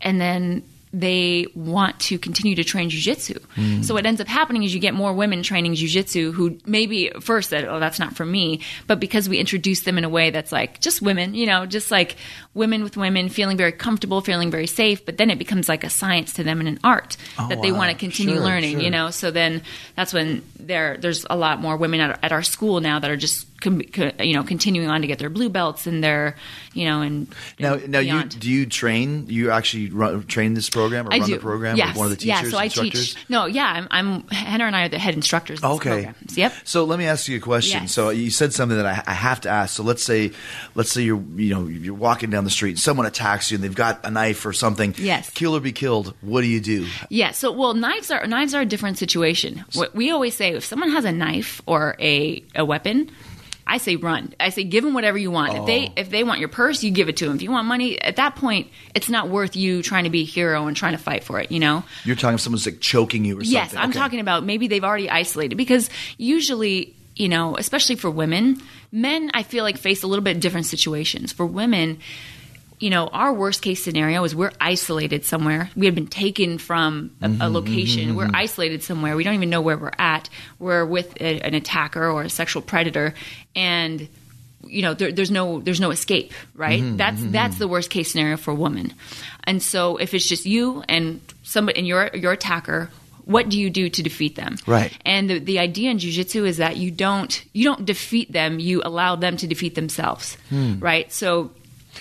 [0.00, 0.62] And then
[0.94, 3.38] they want to continue to train jujitsu.
[3.56, 3.84] Mm.
[3.84, 7.22] So what ends up happening is you get more women training jujitsu who maybe at
[7.22, 10.30] first said, "Oh, that's not for me," but because we introduce them in a way
[10.30, 12.16] that's like just women, you know, just like
[12.54, 15.04] women with women, feeling very comfortable, feeling very safe.
[15.04, 17.72] But then it becomes like a science to them and an art oh, that they
[17.72, 17.78] wow.
[17.78, 18.72] want to continue Sure, learning.
[18.74, 18.80] sure.
[18.82, 19.62] You know, so then
[19.96, 23.16] that's when there there's a lot more women at, at our school now that are
[23.16, 26.36] just com- co- you know continuing on to get their blue belts and their
[26.74, 27.26] you know and
[27.58, 28.38] now and now you beyond.
[28.38, 31.34] do you train you actually run, train this program or I run do.
[31.34, 31.96] the program Yes.
[31.96, 33.16] or one of the teachers Yeah, so I teach.
[33.28, 35.60] No, yeah, I'm, I'm Rener and I are the head instructors.
[35.62, 35.90] Of Okay.
[35.90, 36.14] program.
[36.34, 36.52] Yep.
[36.64, 37.82] So let me ask you a question.
[37.82, 37.92] Yes.
[37.92, 39.74] So you said something that I, I have to ask.
[39.74, 40.30] So let's say,
[40.74, 43.64] let's say you're you know you're walking down the street and someone attacks you and
[43.64, 44.94] they've got a knife or something.
[44.98, 45.30] Yes.
[45.30, 46.14] Kill or be killed.
[46.20, 46.86] What do you do?
[47.08, 47.30] Yeah.
[47.32, 49.64] So, well, knives are knives are a different situation.
[49.74, 53.10] What we always say, if someone has a knife or a a weapon.
[53.66, 54.34] I say run.
[54.38, 55.54] I say give them whatever you want.
[55.56, 55.92] If they oh.
[55.96, 57.36] if they want your purse, you give it to them.
[57.36, 60.24] If you want money, at that point, it's not worth you trying to be a
[60.24, 61.50] hero and trying to fight for it.
[61.50, 61.84] You know.
[62.04, 63.52] You're talking someone's like choking you or something.
[63.52, 63.82] Yes, something.
[63.82, 63.98] I'm Okay.
[63.98, 68.60] talking about maybe they've already isolated because usually, you know, especially for women,
[68.92, 71.32] men I feel like face a little bit different situations.
[71.32, 72.00] For women,
[72.80, 75.70] you know, our worst case scenario is we're isolated somewhere.
[75.76, 78.08] We have been taken from a, Mm-hmm, a location.
[78.08, 78.36] Mm-hmm, we're mm-hmm.
[78.36, 79.16] isolated somewhere.
[79.16, 80.28] We don't even know where we're at.
[80.58, 83.14] We're with a, an attacker or a sexual predator,
[83.54, 84.08] and
[84.66, 86.32] you know, there, there's no there's no escape.
[86.54, 86.82] Right?
[86.82, 88.92] Mm-hmm, that's mm-hmm, that's the worst case scenario for a woman.
[89.44, 92.90] And so, if it's just you and somebody and your your attacker.
[93.26, 94.56] What do you do to defeat them?
[94.66, 94.92] Right.
[95.06, 98.58] And the, the idea in jujitsu is that you don't you don't defeat them.
[98.58, 100.36] You allow them to defeat themselves.
[100.50, 100.78] Hmm.
[100.78, 101.10] Right.
[101.10, 101.50] So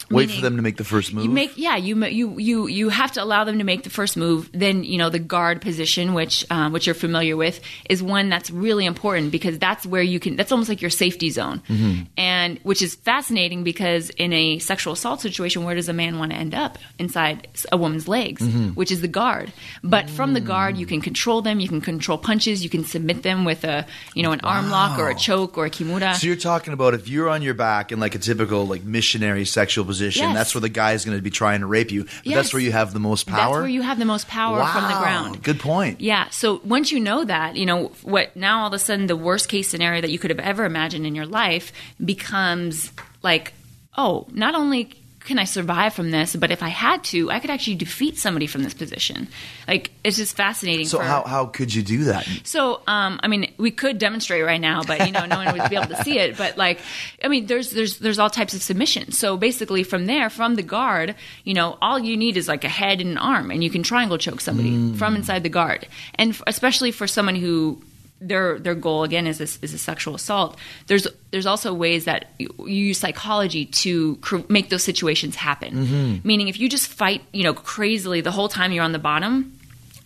[0.09, 1.23] Wait meaning- for them to make the first move.
[1.23, 4.17] you make yeah you you you you have to allow them to make the first
[4.17, 4.49] move.
[4.53, 8.49] Then you know the guard position, which um, which you're familiar with, is one that's
[8.51, 10.35] really important because that's where you can.
[10.35, 12.03] That's almost like your safety zone, mm-hmm.
[12.17, 16.31] and which is fascinating because in a sexual assault situation, where does a man want
[16.31, 18.69] to end up inside a woman's legs, mm-hmm.
[18.69, 19.51] which is the guard.
[19.83, 20.89] But from the guard, you mm.
[20.89, 21.59] can control them.
[21.59, 22.63] You can control punches.
[22.63, 25.65] You can submit them with a you know an arm lock or a choke or
[25.65, 26.15] a kimura.
[26.15, 29.45] So you're talking about if you're on your back in like a typical like missionary
[29.45, 30.35] sexual position, Yes.
[30.35, 32.03] that's where the guy is going to be trying to rape you.
[32.03, 32.35] But Yes.
[32.35, 33.37] That's where you have the most power.
[33.37, 35.43] That's where you have the most power from the ground.
[35.43, 36.01] Good point.
[36.01, 36.29] Yeah.
[36.29, 39.49] So once you know that, you know what now all of a sudden the worst
[39.49, 41.71] case scenario that you could have ever imagined in your life
[42.03, 42.91] becomes
[43.21, 43.53] like,
[43.97, 44.93] oh, not only
[45.25, 46.35] can I survive from this?
[46.35, 49.27] But if I had to, I could actually defeat somebody from this position.
[49.67, 50.85] Like it's just fascinating.
[50.85, 52.27] So for, how how could you do that?
[52.43, 55.69] so, um, I mean, we could demonstrate right now, but you know, no one would
[55.69, 56.37] be able to see it.
[56.37, 56.79] But like,
[57.23, 59.17] I mean, there's there's there's all types of submissions.
[59.17, 62.69] So basically, from there, from the guard, you know, all you need is like a
[62.69, 65.87] head and an arm, and you can triangle choke somebody from inside the guard.
[66.15, 67.81] And f- especially for someone who
[68.27, 70.57] their their goal again is this is a sexual assault.
[70.87, 75.73] There's there's also ways that you, you use psychology to cr- make those situations happen.
[75.73, 76.27] Mm-hmm.
[76.27, 79.57] Meaning, if you just fight, you know, crazily the whole time you're on the bottom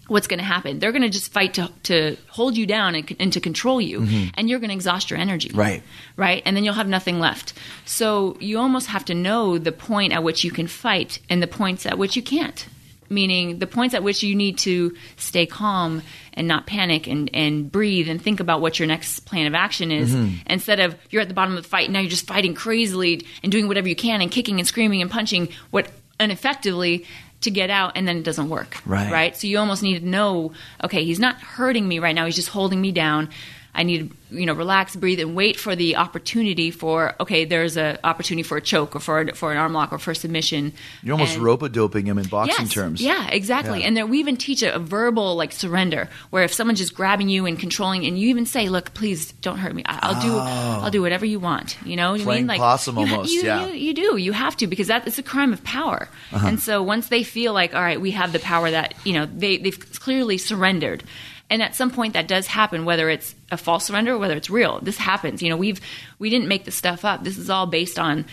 [0.07, 0.79] what's going to happen?
[0.79, 4.01] They're going to just fight to, to hold you down and, and to control you,
[4.01, 4.29] mm-hmm.
[4.35, 5.51] and you're going to exhaust your energy.
[5.53, 5.83] Right.
[6.15, 6.41] Right.
[6.45, 7.53] And then you'll have nothing left.
[7.85, 11.47] So you almost have to know the point at which you can fight and the
[11.47, 12.67] points at which you can't.
[13.09, 16.01] Meaning the points at which you need to stay calm
[16.33, 19.91] and not panic and, and breathe and think about what your next plan of action
[19.91, 20.35] is mm-hmm.
[20.45, 23.25] instead of you're at the bottom of the fight and now you're just fighting crazily
[23.43, 25.89] and doing whatever you can and kicking and screaming and punching what
[26.19, 27.05] ineffectively
[27.41, 28.77] to get out and then it doesn't work.
[28.85, 29.11] Right.
[29.11, 29.37] right?
[29.37, 32.49] So you almost need to know okay he's not hurting me right now he's just
[32.49, 33.29] holding me down
[33.77, 37.77] i need to you know relax breathe and wait for the opportunity for okay there's
[37.77, 40.73] a opportunity for a choke or for, a, for an arm lock or for submission
[41.01, 43.01] You're almost And- rope a doping him in boxing yes, terms.
[43.01, 43.79] Yeah, exactly.
[43.79, 43.87] Yeah.
[43.87, 47.29] And then we even teach a, a verbal like surrender, where if someone's just grabbing
[47.29, 49.83] you and controlling, and you even say, "Look, please don't hurt me.
[49.85, 52.35] I- I'll do, I'll do whatever you want." You know what I Oh.
[52.35, 52.47] Mean?
[52.47, 53.57] Like possum you almost, You, yeah.
[53.61, 53.67] Uh-huh.
[53.67, 54.17] you, you do.
[54.17, 56.09] You have to because that is a crime of power.
[56.31, 59.25] And so once they feel like, all right, we have the power that you know
[59.25, 61.03] they they've clearly surrendered.
[61.49, 64.49] And at some point that does happen, whether it's a false surrender or whether it's
[64.49, 64.79] real.
[64.81, 65.41] This happens.
[65.41, 65.79] You know, we've
[66.19, 67.23] we didn't make this stuff up.
[67.23, 68.25] This is all based on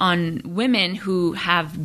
[0.00, 1.76] on women who have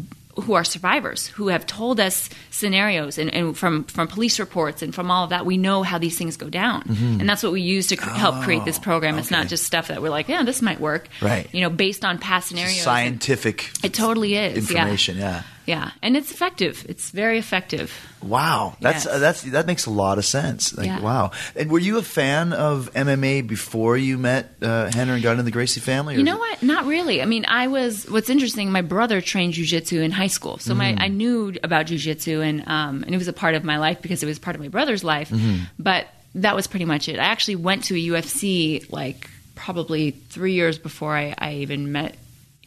[0.43, 4.93] who are survivors who have told us scenarios and, and from from police reports and
[4.93, 6.83] from all of that we know how these things go down
[7.19, 9.41] and that's what we use to cr- help create this program it's not Mm-hmm.
[9.41, 9.49] Oh, okay.
[9.49, 11.51] just stuff that we're like yeah this might work Right.
[11.55, 15.17] you know based on past scenarios Scientific it totally is information.
[15.17, 15.23] Yeah.
[15.37, 17.91] yeah yeah and it's effective it's very effective
[18.23, 19.13] Wow, that's Yes.
[19.13, 20.75] uh, that's that makes a lot of sense.
[20.75, 20.99] Like, Yeah.
[21.01, 21.29] wow.
[21.55, 25.43] And were you a fan of MMA before you met uh, Rener and got into
[25.43, 26.15] the Gracie family?
[26.15, 26.63] or You know what?
[26.63, 27.21] Not really.
[27.21, 28.09] I mean, I was.
[28.09, 32.41] What's interesting, my brother trained jujitsu in high school, so my I knew about jujitsu,
[32.43, 34.61] and um, and it was a part of my life because it was part of
[34.65, 35.31] my brother's life.
[35.77, 37.19] But that was pretty much it.
[37.19, 42.15] I actually went to a UFC like probably three years before I, I even met.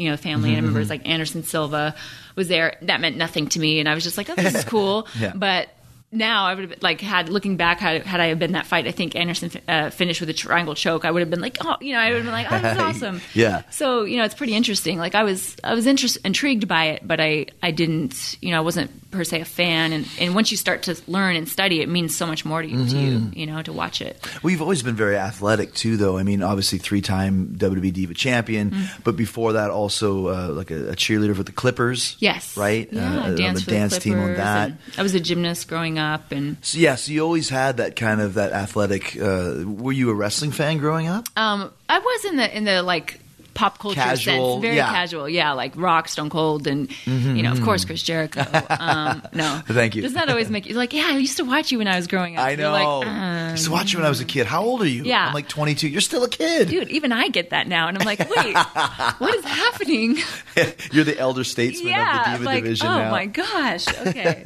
[0.00, 0.92] You know, family and members mm-hmm.
[0.92, 1.94] like Anderson Silva
[2.34, 2.78] was there.
[2.82, 5.32] That meant nothing to me, and I was just like, "Oh, this is cool." Yeah.
[5.34, 5.68] But
[6.12, 8.87] now I would have like had looking back had had I have been that fight,
[8.87, 11.05] I think Anderson uh, finished with a triangle choke.
[11.05, 12.81] I would have been like, oh, you know, I would have been like, oh, that's
[13.03, 13.20] awesome.
[13.35, 13.62] Yeah.
[13.70, 14.99] So you know, it's pretty interesting.
[14.99, 18.59] Like I was I was interest, intrigued by it, but I I didn't you know
[18.59, 19.92] I wasn't per se a fan.
[19.92, 22.68] And and once you start to learn and study, it means so much more to
[22.68, 24.18] you to you you know to watch it.
[24.42, 26.18] Well, you've always been very athletic too, though.
[26.18, 29.03] I mean, obviously three-time WWE Diva champion, Mm-hmm.
[29.05, 32.16] but before that, also uh, like a, a cheerleader for the Clippers.
[32.18, 32.57] Yes.
[32.57, 32.88] right.
[32.92, 33.20] Yeah.
[33.20, 34.73] uh, on dance the dance the team on that.
[34.99, 35.99] I was a gymnast growing up,
[36.30, 39.16] and So yeah, so you always had that kind of that athletic.
[39.20, 41.26] Uh, were you a wrestling fan growing up?
[41.36, 43.20] Um, I was in the in the like
[43.61, 44.90] pop culture Casual, sense, very yeah.
[44.90, 48.44] casual, yeah, like Rock, Stone Cold, and you know, of course, Chris Jericho.
[48.81, 50.03] Um, no, Thank you.
[50.03, 50.92] Does that always make you like?
[50.92, 52.44] Yeah, I used to watch you when I was growing up.
[52.44, 52.73] I know.
[52.73, 54.46] Like, I used to watch you when I was a kid.
[54.46, 55.05] How old are you?
[55.05, 55.27] Yeah.
[55.27, 55.88] I'm like 22.
[55.88, 56.68] You're still a kid.
[56.68, 58.55] Dude, even I get that now, and I'm like, wait,
[59.18, 60.16] what is happening?
[60.92, 63.11] You're the elder statesman yeah, of the Diva like, division oh now.
[63.11, 63.87] my gosh.
[64.07, 64.42] Okay,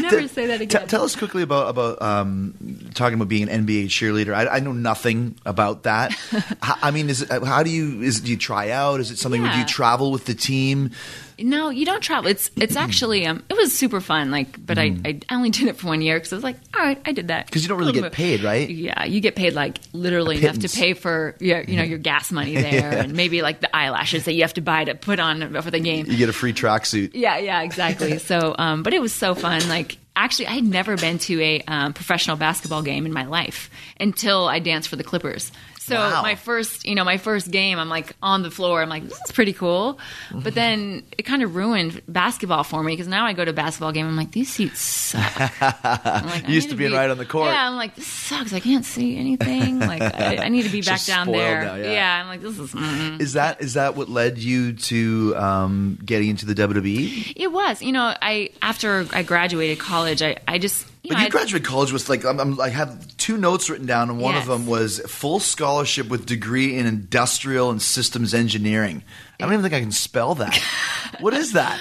[0.00, 0.88] never say that T- again.
[0.88, 2.54] tell us quickly about about um,
[2.94, 4.34] talking about being an NBA cheerleader.
[4.34, 6.12] I, I know nothing about that.
[6.60, 9.00] how, I mean, is it, how do you is do you try out?
[9.00, 9.40] Is it something?
[9.42, 10.90] Would you travel with the team?
[11.38, 12.30] No, you don't travel.
[12.30, 14.30] It's it's actually um it was super fun.
[14.30, 16.82] Like, but I, I only did it for one year because I was like, all
[16.82, 17.64] right, I did that Because Mm.
[17.64, 18.12] you don't really get bit.
[18.12, 18.68] paid, right?
[18.68, 22.30] Yeah, you get paid like literally enough to pay for your you know your gas
[22.30, 25.60] money there, and maybe like the eyelashes that you have to buy to put on
[25.62, 26.06] for the game.
[26.06, 27.10] You get a free tracksuit.
[27.14, 28.18] Yeah, yeah, exactly.
[28.30, 29.68] so, um, but it was so fun.
[29.68, 33.70] Like, actually, I had never been to a um, professional basketball game in my life
[33.98, 35.50] until I danced for the Clippers.
[35.84, 36.22] So Wow.
[36.22, 38.80] my first, you know, my first game, I'm like on the floor.
[38.82, 39.98] I'm like, this is pretty cool.
[40.32, 43.54] But then it kind of ruined basketball for me because now I go to a
[43.54, 44.06] basketball game.
[44.06, 45.22] I'm like, these seats suck.
[45.60, 47.50] I'm like, I You used need to being right on the court.
[47.50, 48.52] Yeah, I'm like, this sucks.
[48.52, 49.80] I can't see anything.
[49.92, 51.64] Like, I, I need to be back down there.
[51.64, 52.20] now, yeah.
[52.22, 52.72] I'm like, this is.
[52.72, 56.54] mm Is that is that what led you to um, getting into the?
[56.54, 57.32] WWE?
[57.36, 57.82] It was.
[57.82, 61.66] You know, I after I graduated college, I, I just But know, you I- graduated
[61.66, 64.66] college with like I'm, I'm, I have two notes written down, and one of them
[64.66, 69.02] was full scholarship with degree in industrial and systems engineering.
[69.40, 70.56] I don't even think I can spell that.
[71.20, 71.76] what is that?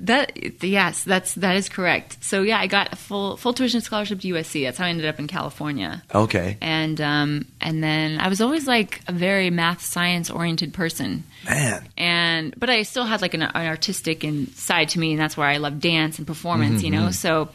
[0.00, 2.16] That yes, that's that is correct.
[2.24, 4.64] So yeah, I got a full full tuition scholarship to USC.
[4.64, 6.02] That's how I ended up in California.
[6.12, 11.22] Okay, And um, and then I was always like a very math science oriented person.
[11.48, 11.86] man.
[11.96, 15.36] and but I still had like an, an artistic and side to me, and that's
[15.36, 16.82] where I love dance and performance.
[16.82, 17.50] You know, so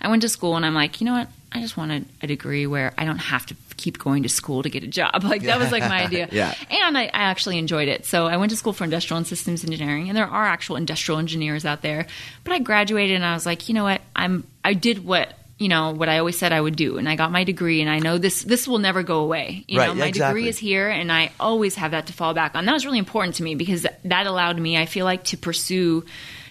[0.00, 1.28] I went to school, and I'm like, you know what?
[1.52, 4.70] I just wanted a degree where I don't have to keep going to school to
[4.70, 5.24] get a job.
[5.30, 6.28] Like that was like my idea.
[6.30, 6.54] Yeah.
[6.70, 8.04] And I, I actually enjoyed it.
[8.06, 11.18] So I went to school for industrial and systems engineering, and there are actual industrial
[11.18, 12.06] engineers out there.
[12.44, 14.00] But I graduated, and I was like, you know what?
[14.14, 15.34] I'm I did what.
[15.58, 17.90] You know what I always said I would do, and I got my degree, and
[17.90, 19.66] I know this this will never go away.
[19.68, 20.40] You Right, know, my exactly.
[20.40, 22.64] degree is here and I always have that to fall back on.
[22.64, 26.06] That was really important to me because that allowed me, I feel like, to pursue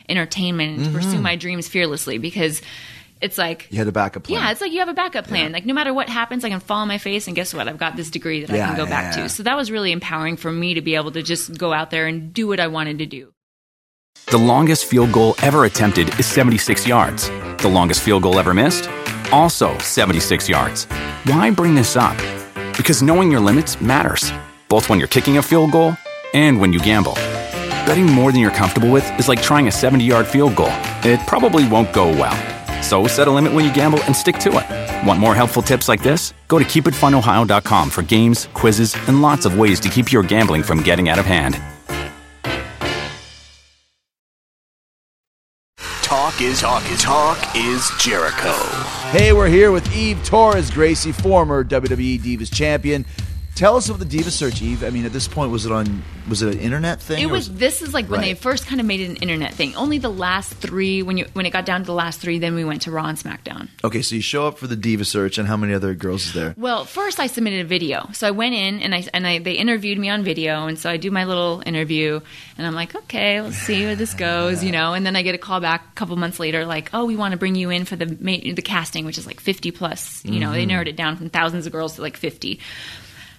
[0.08, 1.24] entertainment and to pursue mm-hmm.
[1.24, 2.62] my dreams fearlessly because
[3.22, 4.42] it's like You had a backup plan.
[4.42, 5.52] yeah, it's like you have a backup plan.
[5.52, 7.68] Like no matter what happens, I can fall on my face and guess what?
[7.68, 9.24] I've got this degree that I can go yeah, back yeah.
[9.24, 9.30] to.
[9.30, 12.08] So that was really empowering for me to be able to just go out there
[12.08, 13.34] and do what I wanted to do.
[14.32, 17.30] The longest field goal ever attempted is 76 yards.
[17.62, 18.90] The longest field goal ever missed?
[19.32, 20.86] Also 76 yards.
[21.26, 22.18] Why bring this up?
[22.78, 24.32] Because knowing your limits matters,
[24.70, 25.96] both when you're kicking a field goal
[26.34, 27.14] and when you gamble.
[27.86, 30.72] Betting more than you're comfortable with is like trying a 70 yard field goal.
[31.04, 32.38] It probably won't go well.
[32.90, 35.08] So set a limit when you gamble and stick to it.
[35.08, 36.34] Want more helpful tips like this?
[36.48, 40.82] Go to keepitfunohio.com for games, quizzes, and lots of ways to keep your gambling from
[40.82, 41.62] getting out of hand.
[46.02, 48.54] Talk is talk is talk is Jericho.
[49.12, 53.06] Hey, we're here with Eve Torres Gracie, former WWE Divas champion.
[53.60, 54.86] Tell us about the Diva search, Eve.
[54.86, 56.02] I mean, at this point, was it on?
[56.30, 57.22] Was it an internet thing?
[57.22, 57.54] It or was.
[57.54, 59.76] This is like when they first kind of made it an internet thing.
[59.76, 62.56] Only the last three, when you when it got down to the last three, then
[62.56, 63.68] we went to Raw and SmackDown.
[63.84, 66.34] Okay, so you show up for the diva search, and how many other girls is
[66.34, 66.56] there?
[66.56, 68.08] Well, first I submitted a video.
[68.14, 70.90] So I went in and I and I they interviewed me on video, and so
[70.90, 72.22] I do my little interview,
[72.58, 74.94] and I'm like, okay, let's see where this goes, you know.
[74.94, 77.34] And then I get a call back a couple months later, like, oh, we want
[77.34, 80.24] to bring you in for the the casting, which is like 50 plus.
[80.24, 80.70] You know, they mm-hmm.
[80.70, 82.62] narrowed it down from thousands of girls to like 50.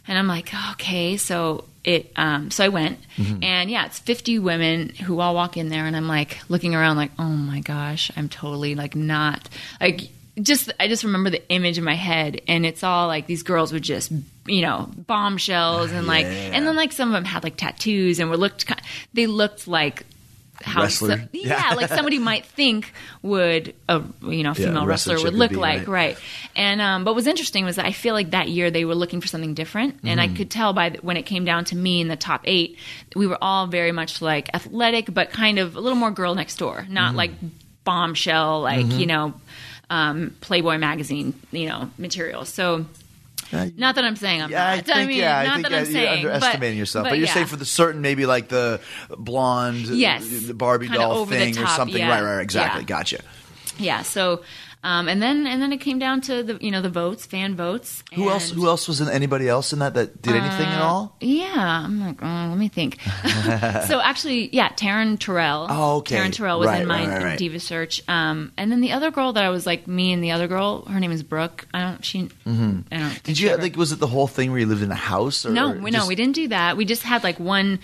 [0.09, 2.99] And I'm like, okay, so it, um, so I went,
[3.43, 6.97] and yeah, it's 50 women who all walk in there, and I'm like looking around,
[6.97, 9.49] like, oh my gosh, I'm totally like not
[9.81, 13.43] like just I just remember the image in my head, and it's all like these
[13.43, 14.13] girls were just
[14.47, 18.31] you know bombshells, and like, and then like some of them had like tattoos, and
[18.31, 18.71] were looked,
[19.15, 20.05] they looked like.
[20.63, 21.19] How Wrestler?
[21.19, 22.93] so- yeah, like somebody might think
[23.23, 26.15] would a you know female wrestler wrestler would look like, right.
[26.15, 26.19] right?
[26.55, 28.95] And um, but what was interesting was that I feel like that year they were
[28.95, 31.77] looking for something different, and I could tell by the, when it came down to
[31.77, 32.79] me in the top eight,
[33.17, 36.57] we were all very much like athletic, but kind of a little more girl next
[36.57, 37.31] door, not like
[37.85, 39.35] bombshell, like you know,
[39.89, 42.45] um, Playboy magazine, you know, material.
[42.45, 42.87] So.
[43.53, 44.85] Not that I'm saying I'm Yeah, I not.
[44.87, 47.05] think mean, yeah, I not think that I'm you're saying, underestimating but, yourself.
[47.05, 47.35] But, but you're yeah.
[47.35, 48.81] saying for the certain, maybe like the
[49.17, 50.27] blonde, Yes.
[50.47, 52.01] the Barbie Kinda doll thing or something.
[52.01, 52.85] Right, right, right, exactly.
[52.85, 53.21] Gotcha.
[53.79, 54.03] yeah.
[54.03, 54.43] So,
[54.83, 57.55] um, and then and then it came down to the you know the votes, fan
[57.57, 58.03] votes.
[58.15, 58.51] Who else?
[58.51, 59.09] Who else was in?
[59.09, 61.17] Anybody else in that that did anything at Uh, all?
[61.21, 62.99] Yeah, I'm like, oh, let me think.
[63.87, 65.67] so actually, yeah, Taryn Terrell.
[65.69, 66.17] Oh, okay.
[66.17, 67.39] Taryn Terrell was Right, in my right, right.
[67.39, 68.03] Diva search.
[68.09, 70.85] Um, and then the other girl that I was like, me and the other girl,
[70.87, 71.67] her name is Brooke.
[71.75, 72.05] I don't.
[72.05, 72.29] She.
[72.47, 72.51] I
[72.91, 73.23] don't.
[73.23, 73.77] Did you ever- like?
[73.77, 75.45] Was it the whole thing where you lived in a house?
[75.45, 76.77] Or, no, or no, just- we didn't do that.
[76.77, 77.81] We just had like one.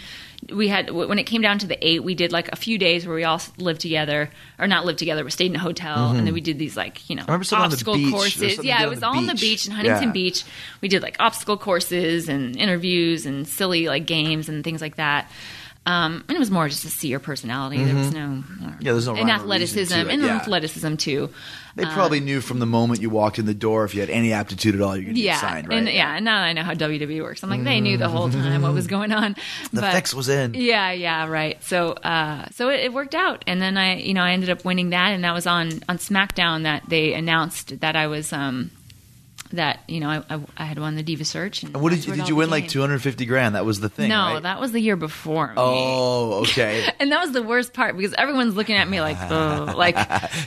[0.53, 3.07] We had when it came down to the eight, we did like a few days
[3.07, 6.26] where we all lived together, or not lived together, but stayed in a hotel, and
[6.26, 7.30] then we did these like you know Mm-hmm.
[7.32, 8.11] remember something on the obstacle.
[8.11, 8.64] Courses.
[8.64, 9.40] Yeah, it was all on the beach.
[9.40, 10.12] beach in Huntington Yeah.
[10.12, 10.44] Beach.
[10.80, 15.30] We did like obstacle courses and interviews and silly like games and things like that.
[15.87, 17.82] Um, and it was more just to see your personality.
[17.82, 18.64] There was no Mm-hmm.
[18.80, 20.37] Yeah, there's no and rhyme or reason athleticism and yeah.
[20.37, 21.30] athleticism too.
[21.76, 24.32] They probably knew from the moment you walked in the door if you had any
[24.32, 25.78] aptitude at all, you're to Yeah, get signed, right?
[25.78, 27.43] and yeah, and now I know how WWE works.
[27.45, 29.37] I'm like, they knew the whole time what was going on.
[29.72, 30.55] The but, fix was in.
[30.55, 31.62] Yeah, yeah, right.
[31.62, 34.64] So, uh, so it, it worked out, and then I, you know, I ended up
[34.64, 38.70] winning that, and that was on on SmackDown that they announced that I was, um,
[39.57, 41.63] that you know, I, I, I had won the Diva Search.
[41.63, 43.55] And, And what did you did you win like 250 grand?
[43.55, 44.09] That was the thing.
[44.09, 44.43] No, right?
[44.43, 45.49] that was the year before.
[45.49, 45.55] Me.
[45.57, 46.89] Oh, okay.
[47.01, 49.97] And that was the worst part because everyone's looking at me like, oh, like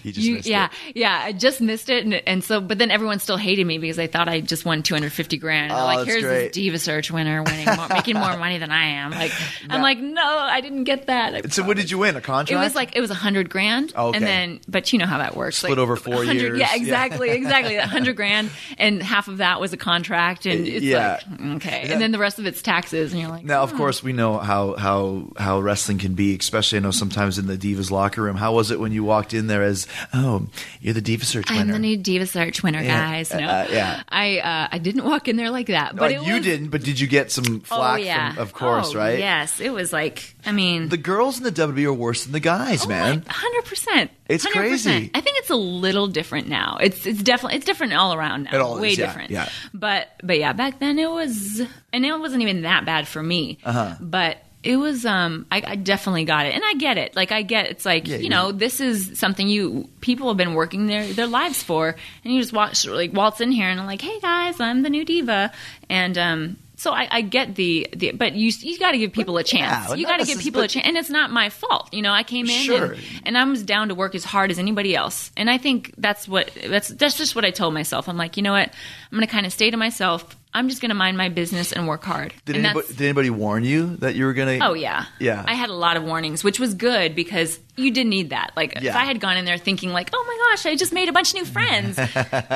[0.04, 0.96] You just missed yeah, it.
[0.98, 1.22] yeah.
[1.26, 4.08] I just missed it, and, and so, but then everyone still hated me because they
[4.08, 5.72] thought I just won two hundred fifty grand.
[5.72, 6.40] They're Oh, like, that's here's great.
[6.48, 9.12] this diva search winner winning, more, making more money than I am.
[9.12, 9.32] Like,
[9.70, 11.36] I'm like, no, I didn't get that.
[11.36, 12.16] I So what did you win?
[12.16, 12.52] A contract?
[12.52, 14.18] it was like it was a hundred grand, oh, Okay.
[14.18, 15.58] and then but you know how that works.
[15.58, 16.58] Split like, over four years.
[16.60, 16.82] Yeah, Yeah.
[16.82, 17.76] exactly, exactly.
[17.76, 21.20] A hundred grand, and half of that was a contract, and it's Yeah.
[21.30, 23.78] like okay, and then the rest of it's taxes, and you're like, Now, of oh.
[23.78, 26.36] course, we know how how how wrestling can be.
[26.36, 28.36] Especially, I know sometimes in the Divas locker room.
[28.36, 30.48] How was it when you walked in there as, oh,
[30.82, 31.62] you're the Diva Search winner?
[31.62, 33.10] I'm the new Diva Search winner, Yeah.
[33.12, 33.34] guys.
[33.34, 34.04] No, Uh, yeah.
[34.10, 36.70] I uh, I didn't walk in there like that, Oh, but it you was, didn't,
[36.70, 39.20] but did you get some flack oh yeah, from, of course, Oh, right?
[39.20, 42.40] Yes, it was like, I mean, The girls in the WWE are worse than the
[42.40, 43.24] guys, man.
[43.28, 44.12] hundred percent.
[44.28, 45.12] It's crazy.
[45.14, 46.78] I think it's a little different now.
[46.82, 48.56] It's it's definitely it's different all around now.
[48.56, 49.32] It all Way is, yeah, different.
[49.32, 49.50] yeah.
[49.74, 51.62] But but yeah, back then it was,
[51.92, 53.58] and it wasn't even that bad for me.
[53.66, 53.96] Uh-huh.
[54.00, 57.44] But it was um I, I definitely got it and i get it like i
[57.44, 60.86] get it's like Yeah, you you- know this is something you people have been working
[60.88, 64.02] their their lives for and you just watch like waltz in here and I'm like
[64.02, 65.54] hey guys i'm the new diva
[65.90, 69.38] and um so I, I get the, the but you you got to give people
[69.38, 69.90] a chance.
[69.90, 71.94] yeah, you got to give people a chance, and it's not my fault.
[71.94, 72.94] You know, I came in Sure.
[72.94, 75.94] and, and I was down to work as hard as anybody else, and I think
[75.98, 78.08] that's what that's that's just what I told myself.
[78.08, 80.38] I'm like, you know what, I'm going to kind of stay to myself.
[80.54, 82.34] I'm just going to mind my business and work hard.
[82.46, 84.58] Did and anybody, did anybody warn you that you were gonna?
[84.62, 85.44] Oh yeah, Yeah.
[85.48, 88.52] I had a lot of warnings, which was good because you didn't need that.
[88.58, 91.08] Like if I had gone in there thinking like, "Oh my gosh, I just made
[91.08, 92.04] a bunch of new friends," I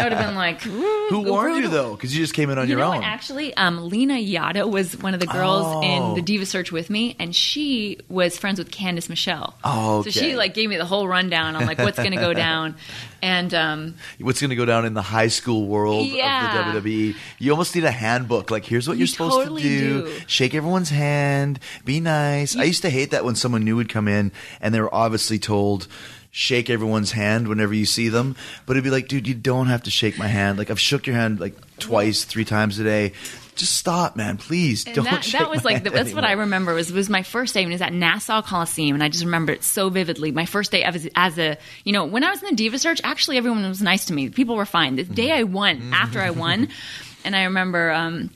[0.03, 1.91] would have been like, Who warned you though?
[1.95, 2.95] Because you just came in on you your own.
[2.95, 3.03] what?
[3.05, 5.81] Actually, um, Lena Yada was one of the girls Oh.
[5.83, 9.55] in the Diva Search with me, and she was friends with Candice Michelle.
[9.63, 12.33] Oh, so she like gave me the whole rundown on like what's going to go
[12.33, 12.75] down,
[13.21, 16.67] and um, What's going to go down in the high school world Yeah.
[16.75, 17.15] of the WWE?
[17.39, 18.51] You almost need a handbook.
[18.51, 20.01] Like, here's what You you're supposed totally to do.
[20.05, 20.19] do.
[20.27, 21.59] Shake everyone's hand.
[21.85, 22.55] Be nice.
[22.55, 24.31] I used to hate that when someone new would come in
[24.61, 25.87] and they were obviously told.
[26.35, 29.83] Shake everyone's hand whenever you see them, but it'd be like, dude, you don't have
[29.83, 30.57] to shake my hand.
[30.57, 33.13] Like I've shook your hand like twice, three times a day.
[33.55, 34.37] Just stop, man.
[34.37, 35.05] Please And don't.
[35.05, 37.71] that, that was like the, that's what I remember was was my first day and
[37.71, 40.31] it was at Nassau Coliseum and I just remember it so vividly.
[40.31, 42.99] My first day as, as a you know when I was in the Diva Search,
[43.03, 44.29] actually everyone was nice to me.
[44.29, 44.95] People were fine.
[44.95, 45.13] The mm-hmm.
[45.13, 46.69] day I won, after I won,
[47.23, 47.91] and I remember.
[47.91, 48.29] Um,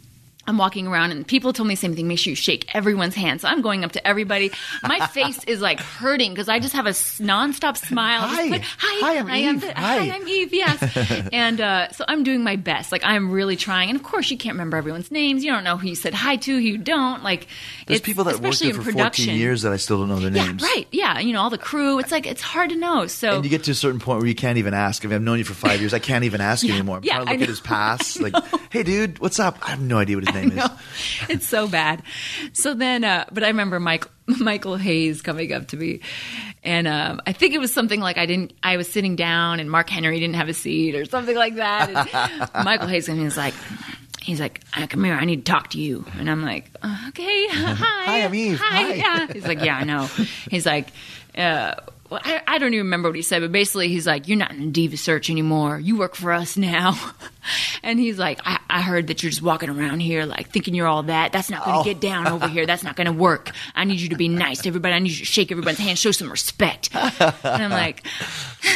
[0.48, 2.08] I'm walking around and people told me the same thing.
[2.08, 3.42] Make sure you shake everyone's hand.
[3.42, 4.52] So I'm going up to everybody.
[4.82, 8.22] My face is like hurting because I just have a nonstop smile.
[8.22, 8.50] Hi.
[8.50, 9.62] put, hi, Hi, I'm I am Eve.
[9.62, 10.54] the- Hi." hi, I'm Eve.
[10.54, 11.30] Yes.
[11.34, 12.92] and uh, so I'm doing my best.
[12.94, 13.90] Like I'm really trying.
[13.90, 15.44] And of course, you can't remember everyone's names.
[15.44, 17.24] You don't know who you said hi to, who you don't.
[17.24, 17.48] Like
[17.86, 19.26] There's it's- people that worked there for production.
[19.26, 20.64] 14 years that I still don't know their Yeah, names.
[20.64, 20.88] right.
[20.92, 22.00] Yeah, you know all the crew.
[22.00, 23.08] It's like it's hard to know.
[23.08, 25.04] So And you get to a certain point where you can't even ask.
[25.04, 26.98] I mean, I've known you for five years, I can't even ask you Yeah, anymore.
[26.98, 28.18] I'm yeah, trying to I look at his pass.
[28.20, 28.34] Like,
[28.72, 29.58] hey, dude, what's up?
[29.62, 30.70] I have no idea what his name is.
[31.30, 32.04] It's so bad.
[32.54, 36.02] So then, uh, but I remember Michael Michael Hayes coming up to me,
[36.64, 38.54] and um, I think it was something like I didn't.
[38.64, 41.90] I was sitting down, and Mark Henry didn't have a seat, or something like that.
[41.90, 43.54] And Michael Hayes came and he's like.
[44.20, 46.04] He's like, "Uh, come here, I need to talk to you.
[46.20, 46.70] And I'm like,
[47.08, 47.74] okay, hi.
[47.76, 48.60] Hi, I'm Eve.
[48.62, 48.94] Hi, Hi.
[48.96, 49.28] yeah.
[49.32, 50.04] He's like, yeah, I know.
[50.52, 50.90] He's like,
[51.38, 51.76] uh,
[52.10, 54.52] well, I, I don't even remember what he said, but basically he's like, you're not
[54.52, 55.78] in Diva Search anymore.
[55.80, 56.98] You work for us now.
[57.84, 60.88] and he's like, I, I heard that you're just walking around here like thinking you're
[60.88, 61.34] all that.
[61.34, 61.84] That's not going to oh.
[61.84, 62.66] get down over here.
[62.66, 63.52] That's not going to work.
[63.76, 64.94] I need you to be nice to everybody.
[64.96, 66.90] I need you to shake everybody's hand, show some respect.
[66.96, 68.06] and I'm like,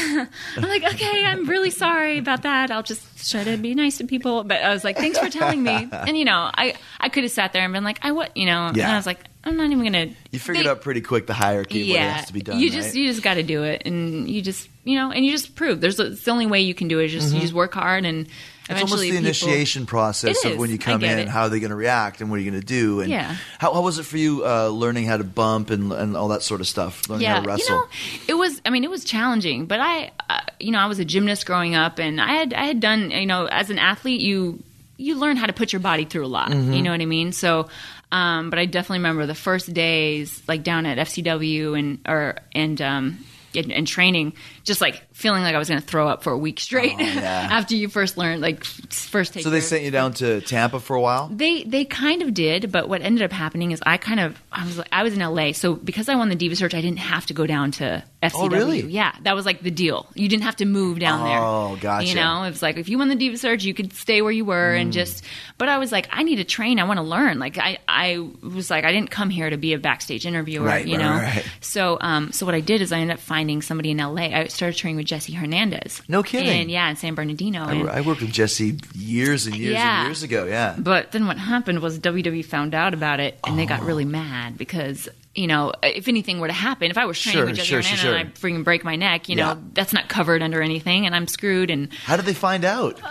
[0.57, 2.71] I'm like, okay, I'm really sorry about that.
[2.71, 4.43] I'll just try to be nice to people.
[4.43, 5.87] But I was like, thanks for telling me.
[5.91, 8.45] And you know, I I could have sat there and been like, I what, you
[8.45, 8.91] know, and Yeah.
[8.91, 10.13] I was like, I'm not even gonna.
[10.31, 12.59] You figured out pretty quick the hierarchy of what yeah, has to be done.
[12.59, 12.95] you just right?
[12.95, 15.81] you just got to do it, and you just you know, and you just prove.
[15.81, 17.05] There's it's the only way you can do it.
[17.05, 18.31] Is just you just work hard, and Mm-hmm.
[18.71, 21.27] It's almost the people- initiation process of when you come in, it.
[21.27, 23.01] how are they going to react, and what are you going to do.
[23.01, 23.35] And Yeah.
[23.59, 26.43] how, how was it for you uh, learning how to bump and, and all that
[26.43, 27.75] sort of stuff, learning how to wrestle?
[27.75, 27.87] You know,
[28.27, 28.61] it was.
[28.65, 31.75] I mean, it was challenging, but I, uh, you know, I was a gymnast growing
[31.75, 33.11] up, and I had I had done.
[33.11, 34.61] You know, as an athlete, you
[34.97, 36.49] you learn how to put your body through a lot.
[36.49, 36.73] Mm-hmm.
[36.73, 37.31] You know what I mean?
[37.31, 37.69] So.
[38.13, 42.81] Um, but I definitely remember the first days, like down at FCW and or and
[42.81, 43.23] um,
[43.55, 44.33] and, and training,
[44.63, 47.01] just like feeling like I was going to throw up for a week straight Oh,
[47.03, 47.47] yeah.
[47.51, 49.43] after you first learned, like first take.
[49.43, 51.29] so they sent you down to Tampa for a while?
[51.31, 54.65] they they kind of did, but what ended up happening is I kind of I
[54.65, 57.25] was I was in LA, so because I won the Diva Search, I didn't have
[57.27, 58.31] to go down to FCW.
[58.35, 58.81] Oh, really?
[58.81, 60.07] Yeah, that was like the deal.
[60.13, 61.39] You didn't have to move down there.
[61.39, 62.07] Oh, gotcha.
[62.07, 64.31] You know, it was like if you won the Diva Search, you could stay where
[64.31, 64.81] you were Mm.
[64.81, 65.23] and just.
[65.57, 66.79] But I was like, I need to train.
[66.79, 67.39] I want to learn.
[67.39, 70.65] Like I I was like, I didn't come here to be a backstage interviewer.
[70.65, 71.11] Right, you right, know.
[71.13, 71.45] right.
[71.61, 74.23] So um so what I did is I ended up finding somebody in LA.
[74.23, 76.01] I started training with Jesse Hernandez.
[76.07, 76.61] No kidding.
[76.61, 77.63] And yeah, in San Bernardino.
[77.63, 79.99] I, and- I worked with Jesse years and years Yeah.
[80.01, 80.45] and years ago.
[80.45, 80.75] Yeah.
[80.77, 83.85] but then what happened was WWE found out about it and they got Oh.
[83.85, 87.45] really mad because you know if anything were to happen, if I was training Sure,
[87.47, 89.57] with Jesse sure, Hernandez sure, and I freaking break my neck, you know Yeah.
[89.73, 91.69] that's not covered under anything and I'm screwed.
[91.69, 92.99] And How did they find out?
[93.03, 93.09] uh,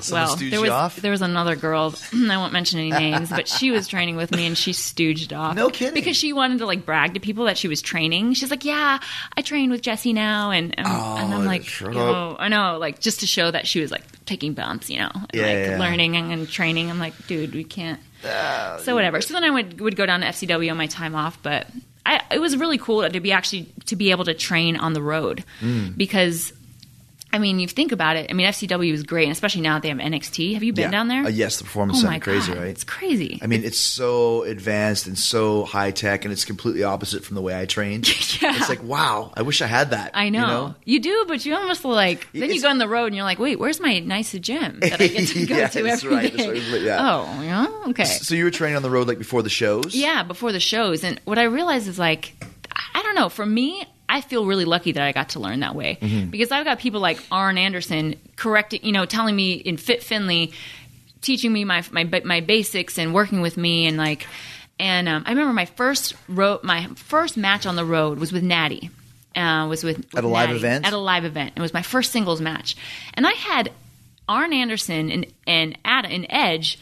[0.00, 3.70] Someone well, there was there was another girl I won't mention any names, but she
[3.70, 5.56] was training with me and she stooged off.
[5.56, 5.94] No kidding.
[5.94, 8.34] because she wanted to like brag to people that she was training.
[8.34, 8.98] She's like, "Yeah,
[9.36, 13.20] I train with Jesse now," and and, and I'm like, "Yo, I know," like just
[13.20, 16.16] to show that she was like taking bumps, you know, and Yeah, like yeah, learning
[16.16, 16.90] and training.
[16.90, 18.00] I'm like, dude, we can't.
[18.22, 19.20] so whatever.
[19.20, 21.66] So then I would would go down to FCW on my time off, but
[22.04, 25.02] I, it was really cool to be actually to be able to train on the
[25.02, 25.96] road Mm.
[25.96, 26.52] because.
[27.32, 28.30] I mean, you think about it.
[28.30, 30.52] I mean, FCW is great, and especially now that they have NXT.
[30.54, 30.90] Have you been Yeah.
[30.90, 31.24] down there?
[31.24, 32.68] Uh, yes, the performance oh center, my crazy, God, right?
[32.68, 33.38] It's crazy.
[33.42, 37.42] I mean, it's so advanced and so high tech, and it's completely opposite from the
[37.42, 38.08] way I trained.
[38.42, 38.56] Yeah.
[38.56, 40.10] It's like, wow, I wish I had that.
[40.14, 40.74] I know.
[40.84, 43.24] you you, do, but you almost like then you go on the road and you're
[43.24, 46.16] like, wait, where's my nice gym that I get to go Yeah, to that's every
[46.16, 46.46] right, day?
[46.50, 46.98] that's right, yeah.
[47.00, 48.04] Oh, yeah, okay.
[48.04, 49.94] So you were training on the road like before the shows?
[49.94, 52.32] Yeah, before the shows, and what I realized is like,
[52.94, 53.28] I don't know.
[53.28, 56.30] For me, I feel really lucky that I got to learn that way Mm-hmm.
[56.30, 60.52] because I've got people like Arn Anderson correcting, you know, telling me in Fit Finlay,
[61.22, 64.26] teaching me my my my basics and working with me and like,
[64.78, 68.42] and um, I remember my first road, my first match on the road was with
[68.42, 68.90] Natty.
[69.34, 70.86] Uh, was with, with At a live event?
[70.86, 71.52] At a live event.
[71.56, 72.76] It was my first singles match,
[73.14, 73.72] and I had
[74.28, 76.78] Arn Anderson and and Ad, and Edge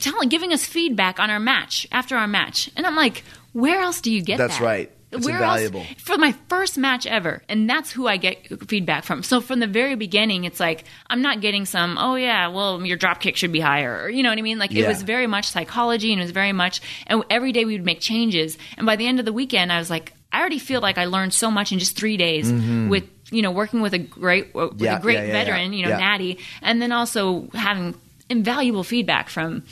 [0.00, 3.22] telling, giving us feedback on our match after our match, and I'm like,
[3.52, 4.64] where else do you get That's that?
[4.64, 4.90] right.
[5.14, 5.80] It's Where invaluable.
[5.80, 9.22] Else, for my first match ever, and that's who I get feedback from.
[9.22, 11.96] So from the very beginning, it's like I'm not getting some.
[11.98, 14.58] Oh yeah, well your drop kick should be higher, or you know what I mean.
[14.58, 16.80] Like it was very much psychology, and it was very much.
[17.06, 19.78] And every day we would make changes, and by the end of the weekend, I
[19.78, 22.50] was like, I already feel like I learned so much in just three days
[22.90, 24.84] with you know working with a great with Mm-hmm.
[24.84, 25.32] Yeah, a great yeah, yeah, yeah.
[25.44, 25.98] veteran, you know Yeah.
[25.98, 27.94] Natty, and then also having
[28.28, 29.62] invaluable feedback from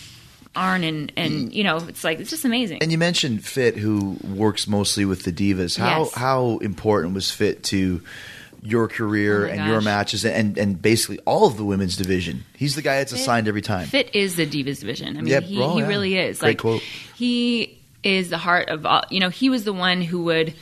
[0.55, 2.82] Arn and and you know it's like it's just amazing.
[2.82, 5.78] And you mentioned Fit, who works mostly with the divas.
[5.78, 6.14] How Yes.
[6.14, 8.03] how important was Fit to
[8.64, 12.44] your career Oh and your matches and and basically all of the women's division?
[12.55, 13.86] He's the guy that's assigned every time.
[13.86, 15.16] Fit is the Divas division.
[15.16, 15.42] I mean, Yep.
[15.44, 15.86] he, Oh, he yeah.
[15.88, 16.38] really is.
[16.40, 16.82] Great like quote.
[17.16, 19.05] he is the heart of all.
[19.11, 20.53] You know, he was the one who would.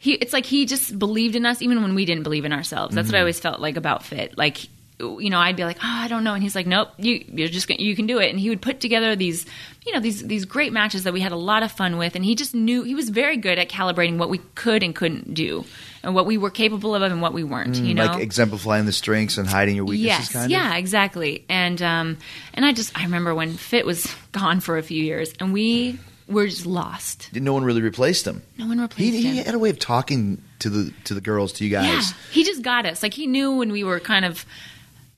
[0.00, 2.94] He, it's like he just believed in us even when we didn't believe in ourselves.
[2.94, 3.12] That's Mm-hmm.
[3.14, 4.38] what I always felt like about Fit.
[4.38, 4.68] Like,
[5.00, 7.48] you know, I'd be like, oh, I don't know, and he's like, nope, you, you're
[7.48, 8.30] just gonna, you can do it.
[8.30, 9.46] And he would put together these,
[9.86, 12.16] you know, these these great matches that we had a lot of fun with.
[12.16, 15.34] And he just knew he was very good at calibrating what we could and couldn't
[15.34, 15.64] do,
[16.02, 17.76] and what we were capable of and what we weren't.
[17.76, 20.50] you know, Mm, like exemplifying the strengths and hiding your weaknesses, Yes, kind of.
[20.50, 21.44] yeah, exactly.
[21.48, 22.18] And um,
[22.54, 25.98] and I just I remember when Fit was gone for a few years, and we
[26.26, 27.30] were just lost.
[27.32, 28.42] No one really replaced him.
[28.58, 29.32] No one replaced he him.
[29.34, 32.12] He had a way of talking to the to the girls, to you yeah, guys.
[32.32, 33.00] he just got us.
[33.02, 34.44] Like he knew when we were kind of.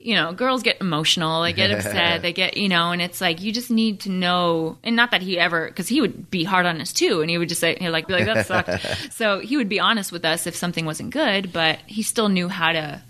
[0.02, 3.42] You know, girls get emotional, they get upset, they get, you know, and it's like
[3.42, 6.64] you just need to know, and not that he ever, because he would be hard
[6.64, 9.12] on us too, and he would just say, he'd like be like that sucked.
[9.12, 12.48] so he would be honest with us if something wasn't good, but he still knew
[12.48, 13.02] how to,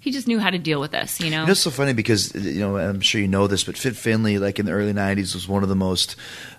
[0.00, 1.44] he just knew how to deal with us, you know.
[1.46, 4.58] It's so funny because you know I'm sure you know this, but Fit Finlay, like
[4.58, 6.14] in the early '90s, was one of the most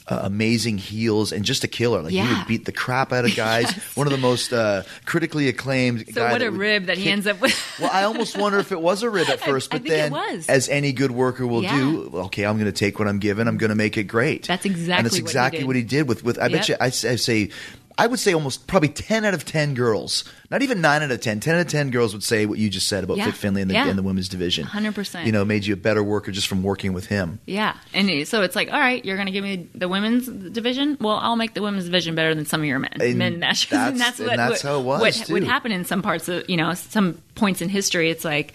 [0.07, 2.01] uh, amazing heels and just a killer.
[2.01, 3.71] Like he would beat the crap out of guys.
[3.95, 6.13] One of the most uh, critically acclaimed.
[6.13, 7.57] so what a rib that he ends up with.
[7.79, 10.13] Well, I almost wonder if it was a rib at first, but then,
[10.49, 11.77] as any good worker will Yeah.
[11.77, 13.47] do, okay, I'm going to take what I'm given.
[13.47, 14.47] I'm going to make it great.
[14.47, 15.67] That's and exactly that's what he exactly did.
[15.67, 16.07] what he did.
[16.09, 17.51] With with I bet you, I, I say.
[17.99, 21.19] I would say almost probably 10 out of 10 girls, not even 9 out of
[21.21, 23.25] 10, 10 out of 10 girls would say what you just said about Yeah.
[23.25, 23.87] Fit Finlay in the, Yeah.
[23.89, 24.65] in the women's division.
[24.65, 25.25] 100%.
[25.25, 27.39] You know, made you a better worker just from working with him.
[27.45, 30.97] Yeah, and so it's like, all right, you're going to give me the women's division.
[30.99, 33.69] Well, I'll make the women's division better than some of your men, And men matches.
[33.69, 35.33] that's- and that's and what that's what, how it was, what too.
[35.33, 38.09] would happen in some parts of you know some points in history.
[38.09, 38.53] It's like.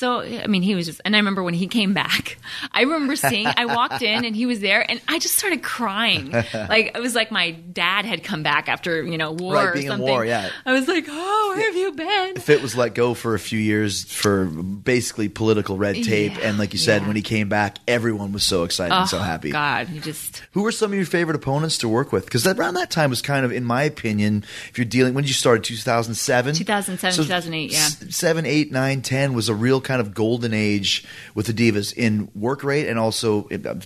[0.00, 2.38] So I mean, he was just, and I remember when he came back.
[2.72, 3.46] I remember seeing.
[3.46, 6.32] I walked in and he was there, and I just started crying.
[6.70, 9.72] Like it was like my dad had come back after you know war Right, or
[9.72, 10.08] being in something.
[10.08, 10.50] war, yeah.
[10.64, 12.36] I was like, oh, where have you been?
[12.40, 16.36] Fit was let go for a few years for basically political red tape.
[16.36, 17.08] Yeah, and like you said, yeah.
[17.08, 19.50] when he came back, everyone was so excited and so oh, happy.
[19.50, 22.24] Oh, God, he just Who were some of your favorite opponents to work with?
[22.24, 25.28] Because around that time was kind of, in my opinion, if you're dealing, when did
[25.28, 25.64] you start?
[25.64, 26.54] 2007?
[26.54, 27.78] 2007, 2008, yeah.
[27.78, 31.92] s- 7, 8, 9, 10 was a real kind of golden age with the Divas
[31.96, 33.42] in work rate and also,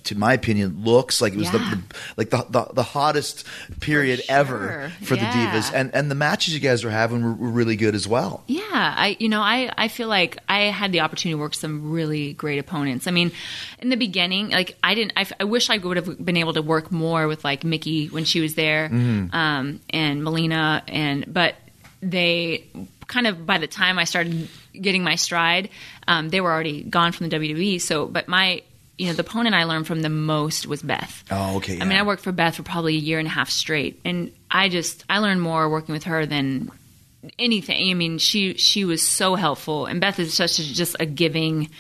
[0.09, 1.75] to my opinion, looks like it was the, Yeah.
[1.75, 3.45] the like the, the the hottest
[3.81, 4.37] period sure.
[4.41, 5.23] ever for Yeah.
[5.25, 5.73] the Divas.
[5.75, 8.45] And and the matches you guys were having were, were really good as well.
[8.47, 11.91] Yeah, I you know I I feel like I had the opportunity to work some
[11.91, 13.07] really great opponents.
[13.07, 13.33] I mean,
[13.81, 15.13] in the beginning, like I didn't.
[15.41, 18.41] I wish I would have been able to work more with like Mickie when she
[18.41, 18.87] was there,
[19.33, 21.55] um, and Melina, and but
[22.03, 22.65] they
[23.07, 24.49] kind of by the time I started
[24.81, 25.71] getting my stride,
[26.09, 27.81] um, they were already gone from the WWE.
[27.81, 28.63] So, but my
[28.97, 31.25] you know the opponent I learned from the most was Beth.
[31.31, 31.99] Oh, okay, I mean.
[31.99, 35.05] I worked for Beth for probably a year and a half straight, and I just
[35.09, 36.71] I learned more working with her than
[37.39, 37.91] anything.
[37.91, 41.71] I mean, she she was so helpful, and Beth is such a, just a giving,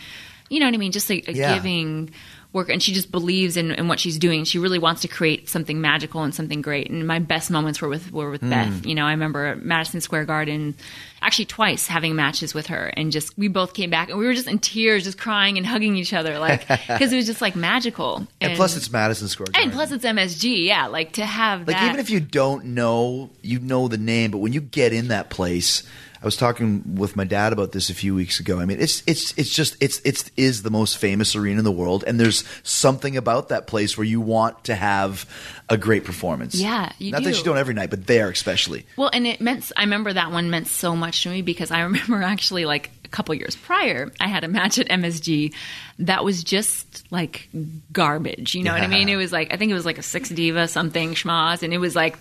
[0.48, 1.54] you know what I mean, just a, a Yeah.
[1.54, 2.10] giving
[2.54, 4.44] work and she just believes in, in what she's doing.
[4.44, 6.88] She really wants to create something magical and something great.
[6.88, 8.50] And my best moments were with were with hmm.
[8.50, 8.86] Beth.
[8.86, 10.74] You know, I remember Madison Square Garden,
[11.20, 14.34] actually twice having matches with her, and just we both came back and we were
[14.34, 17.56] just in tears, just crying and hugging each other, like because it was just like
[17.56, 18.26] magical.
[18.40, 19.70] And, plus, it's Madison Square Garden.
[19.70, 20.86] and plus it's MSG, yeah.
[20.86, 21.88] Like to have Like that.
[21.88, 25.28] even if you don't know, you know the name, but when you get in that
[25.30, 25.82] place,
[26.24, 28.58] I was talking with my dad about this a few weeks ago.
[28.58, 31.70] I mean, it's it's it's just it's it's is the most famous arena in the
[31.70, 35.28] world, and there's something about that place where you want to have
[35.68, 36.54] a great performance.
[36.54, 38.86] Yeah, you not that you don't every night, but there especially.
[38.96, 41.80] Well, and it meant I remember that one meant so much to me because I
[41.82, 45.52] remember actually like a couple years prior, I had a match at MSG
[45.98, 47.50] that was just like
[47.92, 48.54] garbage.
[48.54, 49.10] You know what I mean?
[49.10, 51.78] It was like I think it was like a six diva something schmoz, and it
[51.78, 52.16] was like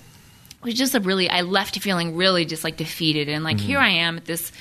[0.63, 3.29] was just a really I left feeling really just like defeated.
[3.29, 3.85] And like here mm-hmm.
[3.85, 4.51] I am at this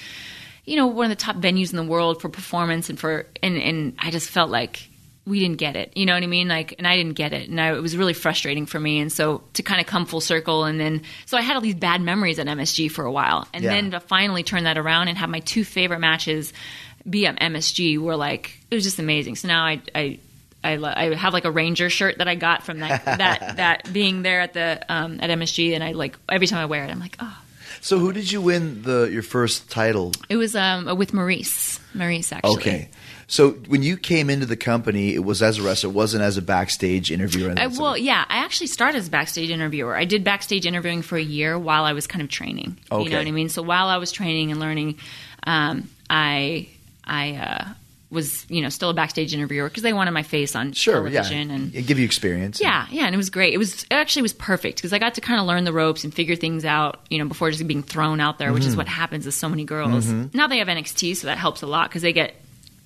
[0.64, 3.56] you know one of the top venues in the world for performance and for and
[3.56, 4.88] and I just felt like
[5.24, 5.96] we didn't get it.
[5.96, 6.48] You know what I mean?
[6.48, 7.48] Like and I didn't get it.
[7.48, 8.98] And I, it was really frustrating for me.
[9.00, 11.74] And so to kind of come full circle and then so I had all these
[11.76, 13.46] bad memories at MSG for a while.
[13.52, 13.70] And Yeah.
[13.70, 16.52] then to finally turn that around and have my two favorite matches
[17.08, 19.36] be at MSG were like it was just amazing.
[19.36, 20.18] So now I I
[20.64, 23.92] I, lo- I have like a ranger shirt that I got from that that that
[23.92, 26.90] being there at the um, at MSG, and I like every time I wear it,
[26.90, 27.38] I'm like, oh,
[27.80, 30.12] So, who did you win the your first title?
[30.28, 32.50] it was um, with Maryse, Maryse actually.
[32.56, 32.88] Okay.
[33.28, 36.36] So when you came into the company, it was as a wrestler, it wasn't as
[36.36, 37.54] a backstage interviewer.
[37.56, 39.96] I, well, yeah, I actually started as a backstage interviewer.
[39.96, 42.76] I did backstage interviewing for a year while I was kind of training.
[42.90, 43.04] Okay.
[43.04, 43.48] You know what I mean?
[43.48, 44.98] So while I was training and learning,
[45.44, 46.68] um, I
[47.04, 47.64] I uh,
[48.12, 51.22] was you know still a backstage interviewer because they wanted my face on sure, yeah,
[51.22, 52.60] television and it give you experience.
[52.60, 53.54] Yeah, yeah, and it was great.
[53.54, 56.04] It was it actually was perfect because I got to kind of learn the ropes
[56.04, 58.54] and figure things out, you know, before just being thrown out there, Mm-hmm.
[58.54, 60.06] which is what happens with so many girls.
[60.34, 62.34] Now they have NXT, so that helps a lot because they get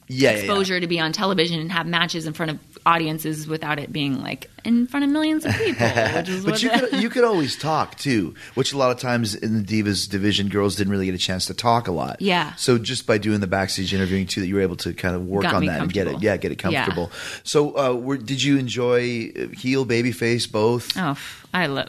[0.09, 0.39] yeah, yeah, yeah.
[0.39, 4.22] exposure to be on television and have matches in front of audiences without it being
[4.22, 5.87] like in front of millions of people.
[6.14, 9.34] Which is But you could you could always talk too, which a lot of times
[9.34, 12.22] in the divas division, girls didn't really get a chance to talk a lot.
[12.22, 12.55] Yeah.
[12.55, 15.26] So just by doing the backstage interviewing too, that you were able to kind of
[15.26, 16.84] work Got on that and get it, yeah, get it Yeah.
[16.84, 17.11] comfortable.
[17.43, 20.97] So, uh, were, did you enjoy uh, heel, babyface, both?
[20.97, 21.16] Oh,
[21.53, 21.89] I love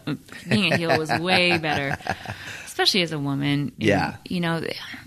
[0.49, 1.97] being a heel was way better,
[2.65, 3.47] especially as a woman.
[3.47, 4.15] And, Yeah.
[4.27, 4.63] you know,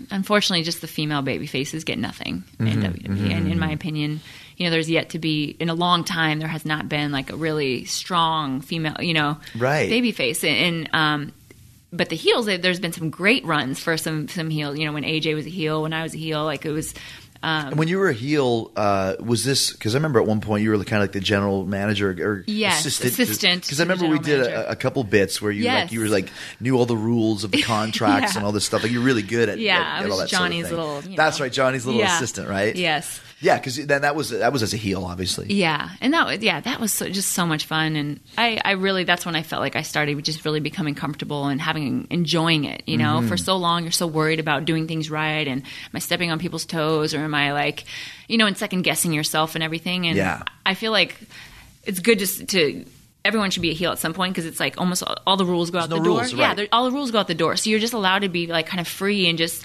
[0.09, 2.81] unfortunately, just the female baby faces get nothing in Mm-hmm,
[3.13, 3.31] WWE.
[3.31, 4.21] And in my opinion,
[4.61, 7.31] you know, there's yet to be in a long time there has not been like
[7.31, 9.89] a really strong female, you know, Right.
[9.89, 10.43] baby face.
[10.43, 11.31] And, um,
[11.91, 14.77] but the heels, there- there's been some great runs for some some heels.
[14.77, 16.93] You know, when AJ was a heel, when I was a heel, like it was.
[17.43, 20.61] And when you were a heel, uh, was this because I remember at one point
[20.63, 23.13] you were kind of like the general manager or Yes, assistant?
[23.17, 26.07] assistant Because I remember we did a, a couple bits where you like you were
[26.07, 28.37] like knew all the rules of the contracts Yeah.
[28.37, 28.83] and all this stuff.
[28.83, 31.45] Like you're really good at Yeah, at- at that sort of Johnny's little, That's know.
[31.45, 32.15] right, Johnny's little Yeah.
[32.15, 32.75] assistant, right?
[32.75, 33.19] Yes.
[33.41, 35.51] Yeah, because then that was that was as a heel, obviously.
[35.51, 38.71] Yeah, and that was yeah, that was so, just so much fun, and I, I
[38.73, 42.65] really that's when I felt like I started just really becoming comfortable and having enjoying
[42.65, 42.83] it.
[42.85, 43.27] You know, Mm-hmm.
[43.29, 46.37] for so long you're so worried about doing things right, and am I stepping on
[46.37, 47.85] people's toes, or am I like,
[48.27, 50.05] you know, and second guessing yourself and everything.
[50.07, 50.43] And Yeah.
[50.65, 51.17] I feel like
[51.83, 52.85] it's good just to.
[53.23, 55.45] Everyone should be a heel at some point because it's like almost all, all the
[55.45, 56.17] rules go out no the door.
[56.21, 56.57] rules, Yeah, right.
[56.57, 57.55] there- all the rules go out the door.
[57.55, 59.63] So you're just allowed to be like kind of free and just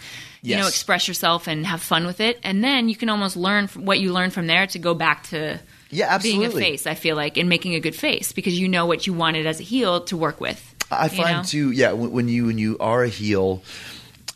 [0.50, 3.68] you know express yourself and have fun with it, and then you can almost learn
[3.68, 5.58] what you learn from there to go back to
[5.90, 6.86] Yeah, being a face.
[6.86, 9.60] I feel like and making a good face because you know what you wanted as
[9.60, 10.74] a heel to work with.
[10.90, 11.42] I find know?
[11.42, 13.62] too, yeah, when, you when you are a heel,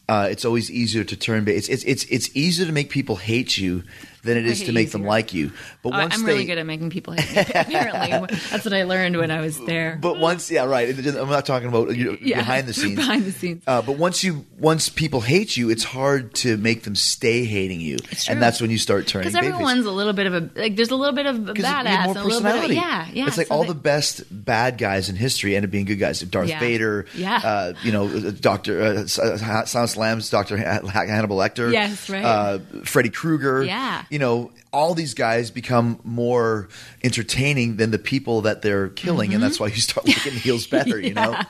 [0.08, 1.46] uh, it's always easier to turn.
[1.46, 3.84] It's it's it's it's easier to make people hate you
[4.22, 5.52] than it is to make them like you.
[5.82, 7.52] But once I'm they, really good at making people hate me.
[7.60, 9.98] Apparently, that's what I learned when I was there.
[10.00, 10.88] But once, yeah, right.
[10.96, 12.96] I'm not talking about you know, Yeah, behind the scenes.
[12.96, 13.62] behind the scenes.
[13.66, 17.80] Uh, but once you once people hate you, it's hard to make them stay hating
[17.80, 17.98] you,
[18.28, 19.28] and that's when you start turning.
[19.30, 20.76] because everyone's a little bit of a like.
[20.76, 22.74] There's a little bit of a badass, more and a little bit of, personality.
[22.74, 23.26] yeah, yeah.
[23.26, 25.98] It's like so all they- the best bad guys in history end up being good
[25.98, 26.20] guys.
[26.20, 26.60] Darth Yeah.
[26.60, 27.36] Vader, Yeah.
[27.42, 32.24] uh, you know, Doctor uh, Silent Slam's Doctor Hannibal Lecter, Yes, right.
[32.24, 34.02] uh, Freddy Krueger, Yeah.
[34.10, 36.68] You know, all these guys become more
[37.02, 39.64] entertaining than the people that they're killing, and that's mm-hmm.
[39.64, 41.00] why you start liking heels better.
[41.00, 41.40] You know,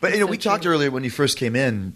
[0.00, 1.94] but you know, we talked earlier when you first came in.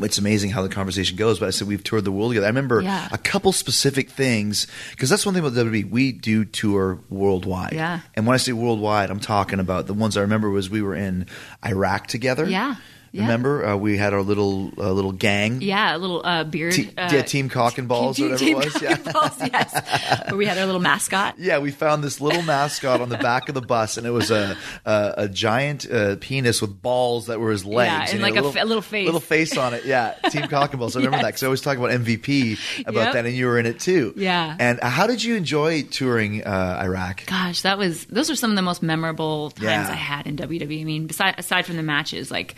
[0.00, 2.46] It's amazing how the conversation goes, but I said we've toured the world together.
[2.46, 3.08] I remember Yeah.
[3.10, 5.90] a couple specific things because that's one thing about WWE.
[5.90, 7.72] We do tour worldwide.
[7.72, 8.02] Yeah.
[8.14, 10.94] And when I say worldwide, I'm talking about the ones I remember was we were
[10.94, 11.26] in
[11.66, 12.48] Iraq together.
[12.48, 12.76] Yeah.
[13.12, 13.22] Yeah.
[13.22, 15.62] Remember, uh, we had our little uh, little gang.
[15.62, 16.74] Yeah, a little uh, beard.
[16.74, 18.72] Te- uh, yeah, Team Cock and Balls, team, whatever team it was.
[18.74, 18.94] Cock Yeah.
[18.94, 20.24] and Balls, yes.
[20.28, 21.38] Where we had our little mascot.
[21.38, 24.30] Yeah, we found this little mascot on the back of the bus, and it was
[24.30, 28.22] a a, a giant uh, penis with balls that were his legs, Yeah, and it
[28.22, 29.06] like had a fa- little face.
[29.06, 29.84] little face on it.
[29.84, 30.94] Yeah, Team Cock and Balls.
[30.96, 31.22] I remember Yes.
[31.24, 33.12] that because I always talk about MVP about Yep.
[33.14, 34.12] that, and you were in it too.
[34.16, 34.56] Yeah.
[34.58, 37.24] And how did you enjoy touring uh, Iraq?
[37.26, 39.88] Gosh, that was those are some of the most memorable times Yeah.
[39.90, 40.80] I had in WWE.
[40.80, 42.54] I mean, beside aside from the matches, like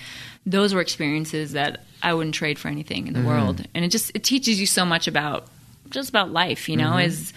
[0.46, 3.28] those were experiences that I wouldn't trade for anything in the Mm-hmm.
[3.28, 3.66] world.
[3.74, 5.46] And it just it teaches you so much about
[5.90, 7.06] just about life, you know, Mm-hmm.
[7.08, 7.32] is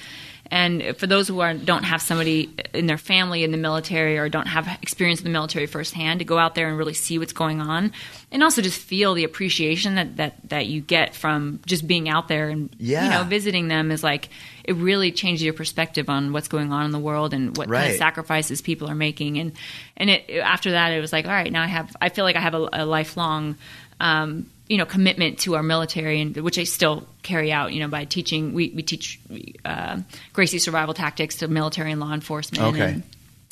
[0.52, 4.30] and for those who are don't have somebody in their family in the military or
[4.30, 7.34] don't have experience in the military firsthand to go out there and really see what's
[7.34, 7.92] going on.
[8.32, 12.28] And also just feel the appreciation that that, that you get from just being out
[12.28, 13.06] there and Yeah.
[13.06, 14.30] you know visiting them is like
[14.64, 17.92] it really changes your perspective on what's going on in the world and what kind
[17.92, 19.40] of sacrifices people are making.
[19.40, 19.54] And
[19.98, 22.36] and it after that it was like all right now I have I feel like
[22.36, 23.56] I have a, a lifelong
[24.00, 27.88] um, you know commitment to our military and which I still carry out you know
[27.88, 29.20] by teaching we, we teach
[29.66, 30.00] uh,
[30.32, 32.94] Gracie survival tactics to military and law enforcement Okay.
[32.94, 33.04] and,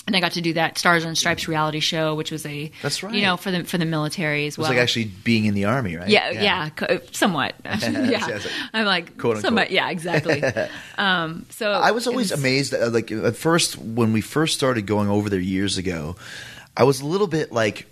[0.08, 3.04] and I got to do that Stars Earn Stripes reality show, which was a That's
[3.04, 3.14] right.
[3.14, 4.72] you know for the for the military as was well.
[4.72, 6.10] like actually being in the army, right?
[6.10, 7.54] Yeah, yeah, co- somewhat.
[7.64, 8.40] yeah.
[8.74, 9.70] I'm like Quote, somewhat.
[9.70, 10.42] Yeah, exactly.
[10.98, 12.74] um, so I was always amazed.
[12.74, 16.16] At, like at first, when we first started going over there years ago,
[16.76, 17.86] I was a little bit like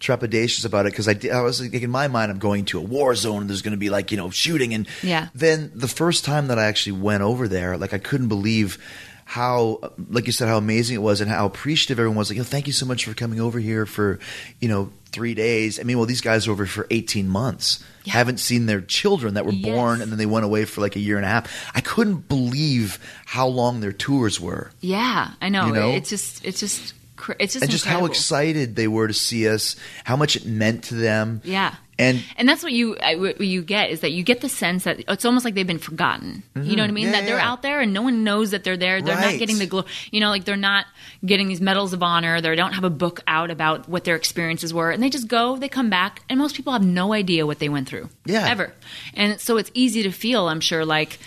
[0.00, 2.78] trepidatious about it because I, did- I was like in my mind I'm going to
[2.78, 5.28] a war zone and there's going to be like you know shooting and Yeah.
[5.34, 8.78] then the first time that I actually went over there like I couldn't believe
[9.24, 12.44] how like you said how amazing it was and how appreciative everyone was like oh,
[12.44, 14.20] thank you so much for coming over here for
[14.60, 18.12] you know three days I mean well these guys are over for 18 months Yeah.
[18.12, 19.64] haven't seen their children that were Yes.
[19.74, 22.28] born and then they went away for like a year and a half I couldn't
[22.28, 25.66] believe how long their tours were Yeah, I know.
[25.68, 25.90] You know?
[25.90, 29.48] It's just it's just cr- it's just and just how excited they were to see
[29.48, 31.40] us, how much it meant to them.
[31.44, 31.74] Yeah.
[31.98, 34.84] And And that's what you I- what you get is that you get the sense
[34.84, 36.42] that it's almost like they've been forgotten.
[36.54, 37.06] You know what I mean?
[37.06, 37.14] Mm-hmm.
[37.14, 37.50] Yeah, that they're yeah.
[37.50, 39.00] out there and no one knows that they're there.
[39.00, 39.30] They're Right.
[39.32, 39.86] not getting the glory.
[40.10, 40.84] You know, like they're not
[41.24, 42.42] getting these medals of honor.
[42.42, 45.56] They don't have a book out about what their experiences were, and they just go.
[45.56, 48.10] They come back, and most people have no idea what they went through.
[48.26, 48.46] Yeah.
[48.46, 48.74] ever.
[49.14, 50.48] And so it's easy to feel.
[50.48, 51.18] I'm sure like.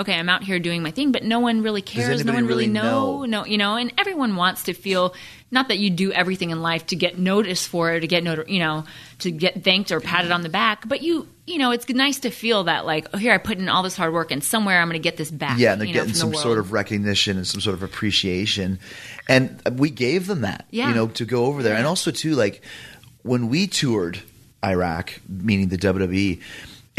[0.00, 2.24] Okay, I'm out here doing my thing, but no one really cares.
[2.24, 3.24] No one really, really know, know?
[3.26, 5.14] no, you know, and everyone wants to feel
[5.50, 8.48] not that you do everything in life to get noticed for it, to get noted,
[8.48, 8.84] you know,
[9.18, 12.30] to get thanked or patted on the back, but you, you know, it's nice to
[12.30, 14.88] feel that like, oh, here I put in all this hard work, and somewhere I'm
[14.88, 15.58] going to get this back.
[15.58, 18.78] yeah, and they're you know, getting some sort of recognition and some sort of appreciation.
[19.28, 20.88] And we gave them that, Yeah.
[20.88, 21.74] you know, to go over there.
[21.76, 22.62] And also, too, like
[23.22, 24.22] when we toured
[24.64, 26.40] Iraq, meaning the WWE,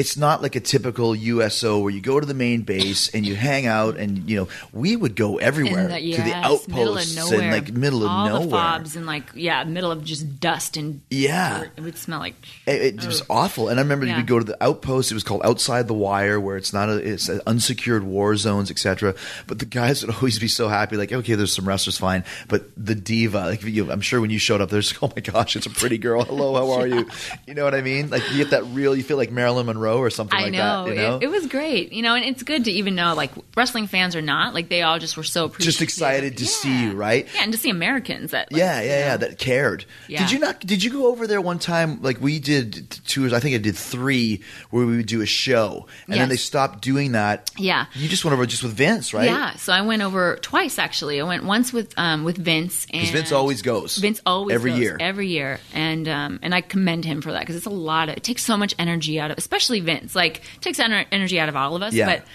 [0.01, 3.35] it's not like a typical USO where you go to the main base and you
[3.35, 6.99] hang out and you know we would go everywhere the- to the yes, middle of
[6.99, 7.41] outposts nowhere.
[7.41, 8.45] and like middle of all nowhere.
[8.45, 11.59] the fobs and like yeah, middle of just dust and Yeah.
[11.59, 11.71] dirt.
[11.77, 12.35] it would smell like
[12.65, 14.17] It, it was awful, and I remember Yeah.
[14.17, 15.11] we'd go to the outpost.
[15.11, 18.71] It was called outside the wire, where it's not a, it's a unsecured war zones,
[18.71, 19.13] etc.
[19.47, 22.63] But the guys would always be so happy, like, okay, there's some wrestlers, fine, but
[22.77, 25.65] the diva, like, you, I'm sure when you showed up, there's, oh my gosh, it's
[25.67, 26.23] a pretty girl.
[26.23, 27.07] Hello, how are you?
[27.45, 28.09] You know what I mean?
[28.09, 30.85] Like, you get that real, you feel like Marilyn Monroe or something I like know.
[30.85, 30.89] that.
[30.89, 33.31] You know, It, it was great, you know, and it's good to even know like
[33.55, 36.93] wrestling fans or not, like they all just were so just excited to see you,
[36.93, 37.27] right?
[37.33, 39.17] Yeah, and to see Americans that like, yeah, yeah, you yeah.
[39.17, 39.85] That cared.
[40.07, 40.19] Yeah.
[40.19, 40.59] Did you not?
[40.59, 42.01] Did you go over there one time?
[42.01, 43.33] Like we did tours.
[43.33, 46.81] I think I did three where we would do a show, and then they stopped
[46.81, 47.51] doing that.
[47.57, 47.85] Yeah.
[47.93, 49.25] You just went over just with Vince, right?
[49.25, 51.19] Yeah, so I went over twice actually.
[51.19, 53.97] I went once with um, with Vince and Vince always goes.
[53.97, 54.97] Vince always every goes, year.
[54.99, 58.17] every year, and um, and I commend him for that because it's a lot of
[58.17, 60.15] it takes so much energy out of, especially Vince.
[60.15, 62.05] Like it takes energy out of all of us, Yeah.
[62.17, 62.25] but.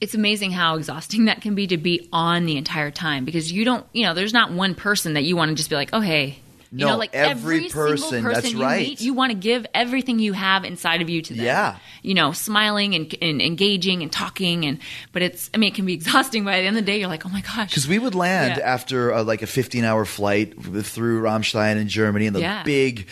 [0.00, 3.64] It's amazing how exhausting that can be to be on the entire time because you
[3.64, 6.00] don't, you know, there's not one person that you want to just be like, oh
[6.00, 6.38] hey,
[6.72, 8.86] you No, know, like every person, person that's you right.
[8.86, 11.44] meet, you want to give everything you have inside of you to them.
[11.46, 11.76] Yeah.
[12.02, 14.78] you know, smiling and, and engaging and talking, and
[15.12, 16.44] but it's, I mean, it can be exhausting.
[16.44, 18.56] By the end of the day, you're like, oh my gosh, Because we would land
[18.58, 18.64] Yeah.
[18.74, 20.52] after uh, like a 15 hour flight
[20.84, 22.62] through Ramstein in Germany and the Yeah.
[22.64, 23.06] big,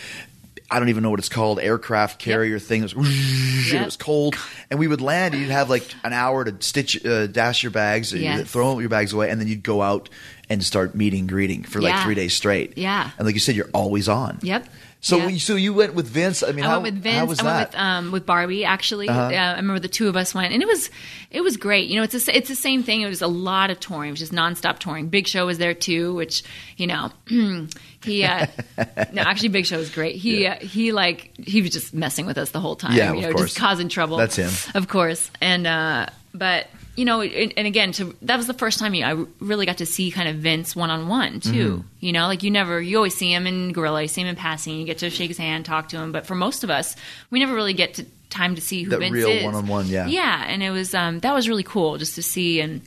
[0.72, 2.82] I don't even know what it's called, aircraft carrier thing.
[2.82, 4.36] It was, it was cold.
[4.70, 7.70] And we would land and you'd have like an hour to stitch, uh, dash your
[7.72, 8.50] bags, and Yes.
[8.50, 10.08] throw your bags away, and then you'd go out
[10.48, 12.04] and start meeting, greeting for like Yeah.
[12.04, 12.76] three days straight.
[12.78, 13.10] Yeah.
[13.18, 14.38] And like you said, you're always on.
[14.42, 14.66] Yep.
[15.04, 15.26] So, Yeah.
[15.26, 16.44] we, so you went with Vince.
[16.44, 17.16] I mean, I how, went with Vince.
[17.18, 17.50] how was I that?
[17.50, 17.58] Uh-huh.
[17.58, 19.08] went with um, with Barbie actually.
[19.08, 20.90] Uh, I remember the two of us went, and it was
[21.30, 21.88] it was great.
[21.90, 23.00] You know, it's a, it's the same thing.
[23.00, 24.10] It was a lot of touring.
[24.10, 25.08] It was just nonstop touring.
[25.08, 26.44] Big Show was there too, which
[26.76, 27.10] you know
[28.04, 28.22] he.
[28.24, 28.46] Uh,
[29.12, 30.14] no, actually, Big Show was great.
[30.14, 32.96] He uh, he like he was just messing with us the whole time.
[32.96, 33.50] Yeah, you of know, course.
[33.54, 34.18] just causing trouble.
[34.18, 34.52] That's him.
[34.76, 35.32] of course.
[35.40, 39.04] And uh, but you know, and, and again, to that was the first time you,
[39.04, 41.78] I really got to see kind of Vince one on one too.
[41.78, 41.88] Mm-hmm.
[42.00, 44.36] You know, like you never, you always see him in Gorilla, you see him in
[44.36, 46.12] passing, you get to shake his hand, talk to him.
[46.12, 46.94] But for most of us,
[47.30, 49.44] we never really get to time to see who That Vince real is.
[49.44, 50.06] one-on-one, yeah.
[50.06, 52.82] yeah, and it was um, that was really cool just to see and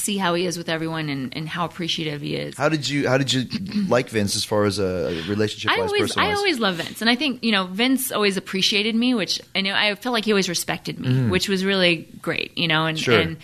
[0.00, 2.56] see how he is with everyone and, and how appreciative he is.
[2.56, 3.46] How did you How did you
[3.88, 7.16] like Vince as far as a relationship I always, I always love Vince, and I
[7.16, 10.48] think you know Vince always appreciated me, which I know I felt like he always
[10.48, 12.86] respected me, which was really great, you know.
[12.86, 12.98] And.
[12.98, 13.18] Sure.
[13.18, 13.36] and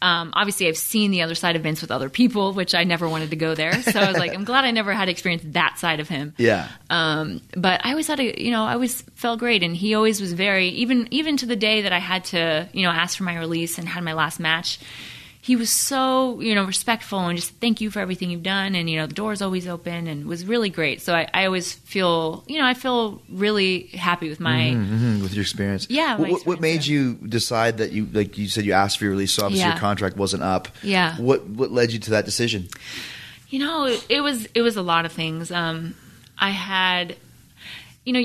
[0.00, 3.08] um, obviously, I've seen the other side of Vince with other people, which I never
[3.08, 3.82] wanted to go there.
[3.82, 6.34] So I was like, I'm glad I never had to experience that side of him.
[6.36, 6.68] Yeah.
[6.88, 10.20] Um, but I always had a, you know, I always felt great, and he always
[10.20, 13.24] was very, even even to the day that I had to, you know, ask for
[13.24, 14.78] my release and had my last match.
[15.48, 18.84] He was so, you know, respectful and just thank you for everything you've done, and
[18.90, 21.00] you know, the door's always open, and was really great.
[21.00, 25.32] So I, I always feel, you know, I feel really happy with my, Mhm, with
[25.32, 25.86] your experience.
[25.88, 26.88] Yeah, What, my what- made experience,
[27.22, 29.72] you decide that you like you said you asked for your release, so obviously Yeah.
[29.72, 30.68] your contract wasn't up.
[30.82, 31.16] Yeah.
[31.16, 32.68] What What led you to that decision?
[33.48, 35.50] You know, it, it was it was a lot of things.
[35.50, 35.94] Um,
[36.38, 37.16] I had,
[38.04, 38.22] you know,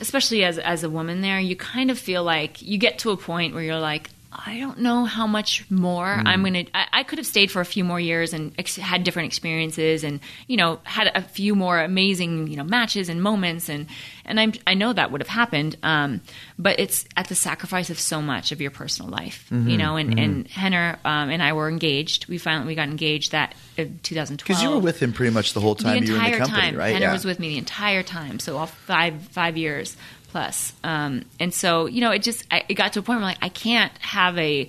[0.00, 3.16] especially as as a woman, there, you kind of feel like you get to a
[3.16, 4.10] point where you're like,
[4.44, 6.64] I don't know how much more I'm gonna.
[6.74, 10.04] I, I could have stayed for a few more years and ex- had different experiences,
[10.04, 13.86] and you know, had a few more amazing you know matches and moments, and
[14.24, 15.76] and I'm, I know that would have happened.
[15.82, 16.20] Um,
[16.58, 19.96] but it's at the sacrifice of so much of your personal life, you know.
[19.96, 22.28] And and Rener um, and I were engaged.
[22.28, 25.54] We finally we got engaged that in 2012 Because you were with him pretty much
[25.54, 26.76] the whole time the you were in entire the company, time.
[26.76, 26.96] right?
[26.96, 27.12] Rener yeah.
[27.12, 29.96] was with me the entire time, so all five five years
[30.28, 30.72] plus.
[30.84, 33.38] Um, and so you know, it just I, it got to a point where like
[33.42, 34.68] I can't have a.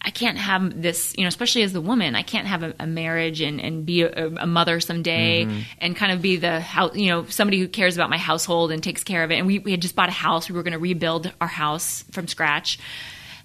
[0.00, 2.86] I can't have this, you know, especially as the woman, I can't have a, a
[2.86, 5.58] marriage and, and be a, a mother someday Mm-hmm.
[5.80, 8.80] and kind of be the house, you know, somebody who cares about my household and
[8.80, 9.38] takes care of it.
[9.38, 10.48] And we, we had just bought a house.
[10.48, 12.78] We were going to rebuild our house from scratch.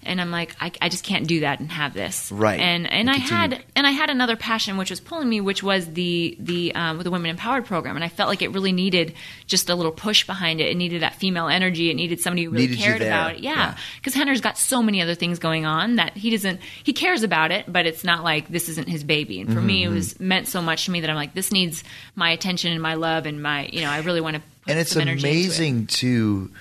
[0.05, 2.31] And I'm like, I, I just can't do that and have this.
[2.31, 2.59] Right.
[2.59, 3.35] And, and And I continue.
[3.57, 6.99] had, and I had another passion which was pulling me, which was the the um,
[6.99, 9.13] the Women Empowered program, and I felt like it really needed
[9.47, 10.67] just a little push behind it.
[10.67, 11.89] It needed that female energy.
[11.89, 13.39] It needed somebody who really Needed cared about it.
[13.39, 13.53] Yeah.
[13.53, 16.59] Yeah, because Rener's got so many other things going on that he doesn't.
[16.83, 19.39] He cares about it, but it's not like this isn't his baby.
[19.41, 19.95] And for me, it Mm-hmm.
[19.95, 21.83] was meant so much to me that I'm like, this needs
[22.15, 24.41] my attention and my love and my, you know, I really want to.
[24.67, 25.19] And it's into it.
[25.19, 26.51] amazing too.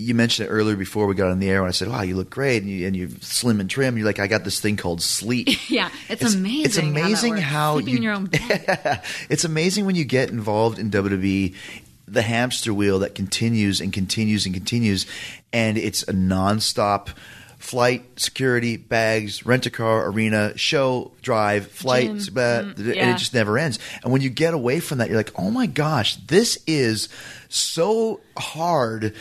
[0.00, 2.16] You mentioned it earlier before we got on the air and I said, "Wow, you
[2.16, 3.96] look great," and, you, and you're slim and trim.
[3.96, 6.64] You're like, "I got this thing called sleep." Yeah, it's, It's- amazing.
[6.64, 9.02] it's amazing how, how sleeping you- in your own bed.
[9.28, 11.54] it's amazing when you get involved in WWE,
[12.08, 15.06] the hamster wheel that continues and continues and continues,
[15.52, 17.08] and it's a nonstop
[17.58, 22.34] flight, security, bags, rent a car, arena, show, drive, flights, Gym.
[22.34, 23.78] blah, Mm, and it just never ends.
[24.02, 27.10] And when you get away from that, you're like, oh my gosh, this is
[27.50, 29.14] so hard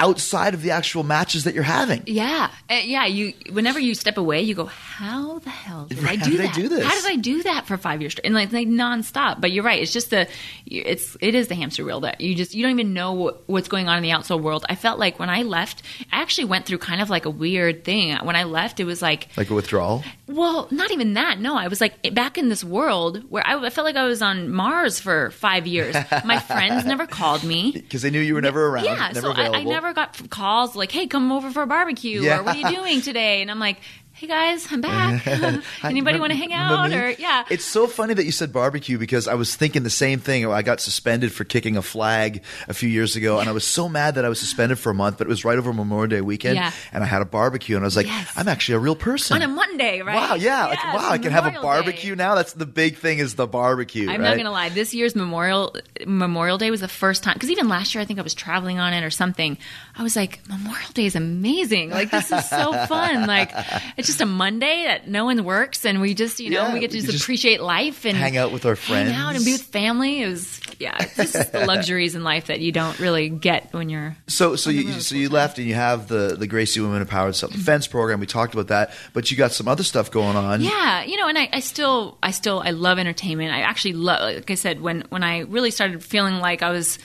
[0.00, 2.02] outside of the actual matches that you're having.
[2.06, 3.06] Yeah, Uh, yeah.
[3.06, 6.40] You whenever you step away, you go, "How the hell did I How do did
[6.40, 6.54] I that?
[6.54, 9.40] do this?" How did I do that for five years straight?" And like, like nonstop.
[9.40, 9.80] But you're right.
[9.82, 10.26] It's just the,
[10.66, 13.68] it's it is the hamster wheel that you just you don't even know what, what's
[13.68, 14.64] going on in the outside world.
[14.68, 15.82] I felt like when I left,
[16.12, 18.16] I actually went through kind of like a weird thing.
[18.24, 20.02] When I left, it was like Like a withdrawal.
[20.26, 21.38] well, not even that.
[21.40, 24.22] No, I was like back in this world where I, I felt like I was
[24.22, 25.94] on Mars for five years.
[26.24, 27.72] My friends never called me.
[27.90, 29.70] Because they knew you were never around, Yeah, never so I, I available.
[29.72, 32.38] never got calls like, "Hey, come over for a barbecue," Yeah.
[32.38, 33.78] or "What are you doing today?" And I'm like,
[34.20, 35.26] "Hey guys, I'm back.
[35.82, 39.26] Anybody want to hang out?" Or yeah, It's so funny that you said barbecue because
[39.26, 40.46] I was thinking the same thing.
[40.46, 43.88] I got suspended for kicking a flag a few years ago, and I was so
[43.88, 45.16] mad that I was suspended for a month.
[45.16, 46.70] But it was right over Memorial Day weekend, Yeah.
[46.92, 48.30] and I had a barbecue, and I was like, Yes.
[48.36, 50.16] "I'm actually a real person." on a Monday, right?
[50.16, 51.86] Wow, yeah, like, Yes, wow, I can have a Memorial Day.
[51.86, 52.34] barbecue now.
[52.34, 54.02] That's the big thing is the barbecue.
[54.10, 54.28] I'm right?
[54.28, 54.68] not gonna lie.
[54.68, 55.74] This year's Memorial
[56.06, 58.78] Memorial Day was the first time because even last year I think I was traveling
[58.78, 59.56] on it or something.
[59.96, 61.88] I was like, Memorial Day is amazing.
[61.88, 63.26] Like this is so fun.
[63.26, 63.50] Like
[63.96, 66.80] it's just a Monday that no one works and we just you know Yeah, we
[66.80, 69.44] get to just, just appreciate life and hang out with our friends, hang out and
[69.44, 70.22] be with family.
[70.22, 73.88] It was yeah, it's just the luxuries in life that you don't really get when
[73.88, 77.36] you're So, so you, so you left and you have the the Gracie Women Empowered
[77.36, 77.60] Self mm-hmm.
[77.60, 78.18] Defense Program.
[78.20, 80.62] We talked about that, but you got some other stuff going on.
[80.62, 83.52] Yeah, you know, and I, I still, I still, I love entertainment.
[83.52, 86.98] I actually love, like I said, when when I really started feeling like I was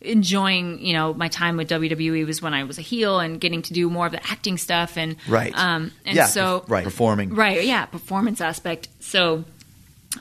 [0.00, 3.62] enjoying, you know, my time with WWE was when I was a heel and getting
[3.62, 5.52] to do more of the acting stuff and Right.
[5.56, 7.34] um, and Yeah, so right, performing.
[7.34, 8.88] right, yeah, performance aspect.
[9.00, 9.44] So.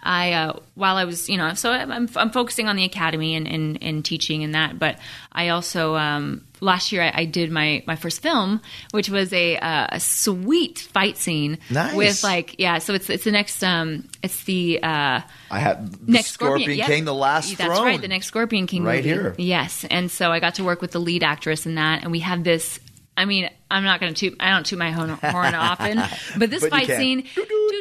[0.03, 3.35] I uh, while I was you know so I'm, I'm, I'm focusing on the academy
[3.35, 4.97] and, and, and teaching and that but
[5.31, 9.57] I also um, last year I, I did my, my first film which was a,
[9.57, 11.95] uh, a sweet fight scene Nice.
[11.95, 15.21] with like yeah so it's it's the next um it's the uh
[15.51, 16.87] I had next Scorpion, yep.
[16.87, 17.87] King, the last throne that's throne.
[17.87, 19.09] right the next Scorpion King Right movie.
[19.09, 19.35] here.
[19.37, 22.19] yes and so I got to work with the lead actress in that and we
[22.19, 22.79] had this
[23.17, 24.37] I mean I'm not going to toot.
[24.39, 26.01] I don't toot my horn, horn often,
[26.39, 27.27] but this But fight scene,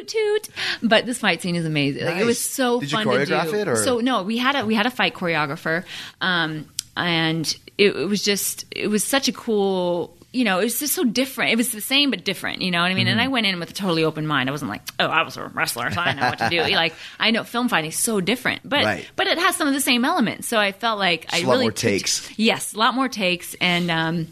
[0.07, 0.49] toot toot.
[0.81, 2.05] But this fight scene is amazing.
[2.05, 3.57] Like, it was so Did you fun choreograph to do.
[3.57, 5.83] it, or- So no, we had a we had a fight choreographer,
[6.21, 6.65] um,
[6.97, 7.45] and
[7.77, 10.15] it, it was just it was such a cool.
[10.31, 11.53] You know, it was just so different.
[11.53, 12.61] It was the same but different.
[12.61, 13.07] You know what I mean?
[13.07, 13.31] And I Mm-hmm.
[13.33, 14.47] went in with a totally open mind.
[14.47, 16.61] I wasn't like, oh, I was a wrestler, so I know what to do.
[16.75, 19.09] like, I know film fighting is so different, but Right.
[19.15, 20.47] but it has some of the same elements.
[20.47, 22.29] So I felt like I a lot really more takes.
[22.37, 24.27] Yes, a lot more takes, and um,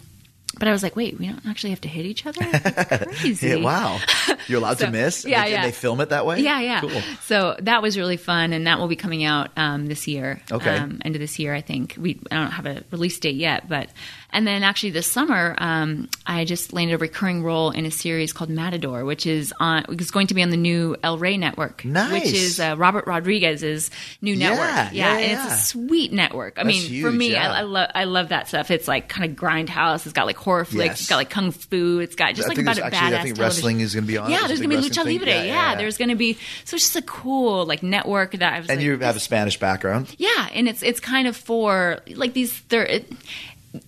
[0.59, 2.39] but I was like, wait, we don't actually have to hit each other.
[2.43, 3.49] That's crazy.
[3.49, 3.99] Yeah, wow.
[4.47, 5.25] You're allowed So- to miss?
[5.25, 5.61] yeah, And yeah.
[5.65, 6.39] they film it that way?
[6.41, 6.81] Yeah, yeah.
[6.81, 7.01] Cool.
[7.23, 10.41] So that was really fun, and that will be coming out um, this year.
[10.51, 10.77] Okay.
[10.77, 11.95] Um, end of this year, I think.
[11.99, 13.89] We I don't have a release date yet, but
[14.31, 18.33] and then actually this summer, um, I just landed a recurring role in a series
[18.33, 21.83] called Matador, which is on is going to be on the new El Rey network,
[21.85, 22.11] Nice.
[22.11, 23.89] which is uh, Robert Rodriguez's
[24.21, 24.93] new Yeah, network.
[24.93, 25.45] yeah, and yeah.
[25.45, 26.59] it's a sweet network.
[26.59, 27.51] I That's mean, for me, yeah.
[27.51, 28.69] I, I love I love that stuff.
[28.69, 30.05] It's like kind of grindhouse.
[30.05, 30.85] It's got like horror flicks.
[30.85, 30.99] Yes.
[31.01, 31.99] It's got like kung fu.
[31.99, 33.43] It's got just I like about a actually- I badass think television.
[33.43, 34.29] wrestling is gonna be on.
[34.29, 35.45] Yeah, There's there's gonna be lucha wrestling libre.
[35.45, 36.33] Yeah, there's gonna be
[36.65, 39.19] so it's just a cool like network that I was And like, you have a
[39.21, 40.13] Spanish background.
[40.17, 42.89] yeah, and it's it's kind of for like these third.
[42.89, 43.11] It,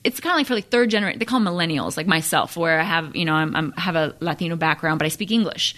[0.03, 1.19] it's kind of like for like third generation.
[1.19, 4.15] They call them millennials, like myself, where I have you know I'm, I'm have a
[4.19, 5.75] Latino background, but I speak English.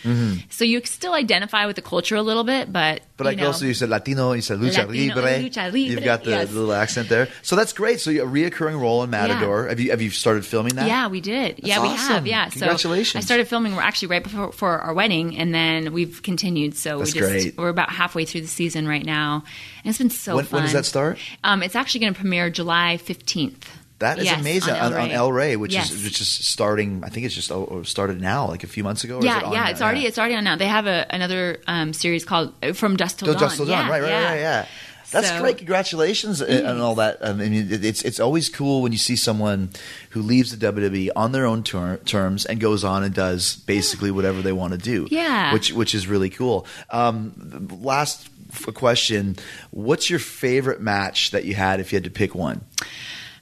[0.49, 3.05] So you still identify with the culture a little bit, but Mm-hmm.
[3.21, 5.31] But you like know, also you said Latino, you said lucha Latino, libre.
[5.47, 6.51] lucha libre, You've got the yes.
[6.51, 7.27] little accent there.
[7.43, 7.99] So that's great.
[7.99, 9.67] So you a reoccurring role in Matador.
[9.67, 10.87] Have you have you started filming that?
[10.87, 11.59] Yeah, we did.
[11.59, 12.25] yeah, we have.
[12.25, 13.23] Yeah, so Congratulations.
[13.23, 16.75] I started filming we're actually right before for our wedding, and then we've continued.
[16.75, 17.57] So That's we just great.
[17.59, 19.43] we're about halfway through the season right now,
[19.83, 20.57] and it's been so When- fun.
[20.57, 21.19] when does that start?
[21.43, 23.69] Um, it's actually going to premiere July fifteenth.
[24.01, 25.55] That is Yes, amazing on on, on El El Rey.
[25.55, 25.89] Which Yes.
[25.91, 27.01] is which is starting.
[27.05, 29.15] I think it's just oh, started now, like a few months ago.
[29.15, 29.69] or is Yeah, it on yeah, now?
[29.71, 30.55] it's already it's already on now.
[30.57, 33.41] They have a, another um, series called uh, From Dusk Till Till Dawn.
[33.43, 33.85] Dusk Till Dawn.
[33.85, 34.29] Yeah, right, right, yeah.
[34.29, 34.65] right, yeah.
[35.11, 35.57] That's So- great.
[35.57, 37.17] Congratulations and and all that.
[37.21, 39.69] I mean, it's it's always cool when you see someone
[40.11, 44.09] who leaves the WWE on their own ter- terms and goes on and does basically
[44.09, 45.07] whatever they want to do.
[45.11, 45.51] Yeah.
[45.53, 46.65] which which is really cool.
[46.91, 48.29] Um, last
[48.73, 49.35] question:
[49.71, 52.61] What's your favorite match that you had if you had to pick one?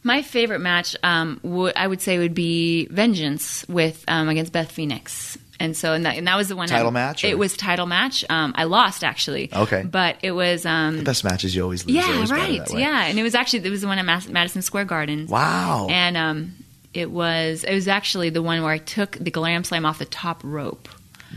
[0.03, 4.71] My favorite match, um, would I would say, would be Vengeance with um, against Beth
[4.71, 5.37] Phoenix.
[5.61, 7.57] And so, and that, and that was the one Title I- match, or- It was
[7.57, 8.23] title match.
[8.29, 9.49] Um, I lost actually.
[9.53, 9.83] Okay.
[9.83, 10.65] but it was.
[10.65, 11.97] Um, the Best matches you always lose.
[11.97, 12.61] Yeah, always right.
[12.73, 15.27] Yeah, and it was actually it was the one at Mas- Madison Square Garden.
[15.27, 15.87] Wow.
[15.89, 16.55] And um,
[16.93, 20.05] it was it was actually the one where I took the glam slam off the
[20.05, 20.87] top rope.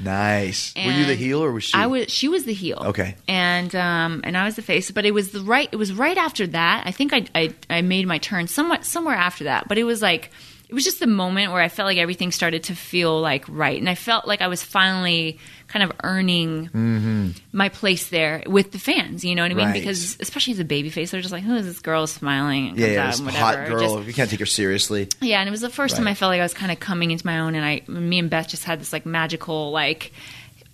[0.01, 0.75] Nice.
[0.75, 1.79] Were you the And heel or was she?
[1.79, 2.11] I was.
[2.11, 2.79] She was the heel.
[2.87, 3.17] Okay.
[3.29, 4.91] And um, and I was the face.
[4.91, 5.69] But it was the right.
[5.71, 6.85] It was right after that.
[6.87, 9.69] I think I I, I made my turn somewhat somewhere after that.
[9.69, 10.31] But it was like
[10.73, 13.79] it was just the moment where I felt like everything started to feel like right,
[13.79, 18.79] and I felt like I was finally kind of earning my place there with the
[18.79, 19.23] fans.
[19.23, 19.67] You know what I mean?
[19.67, 19.73] Mm-hmm.
[19.75, 19.81] Right.
[19.81, 22.79] Because especially as a baby face, they're just like, "Who is this girl smiling?" And
[22.79, 23.97] yeah, yeah, out this and hot girl.
[23.99, 25.09] Just- you can't take her seriously.
[25.21, 27.11] yeah, and it was the first time I felt like I was kind of coming
[27.11, 30.15] into my own, and I, me and Beth just had this like magical, like,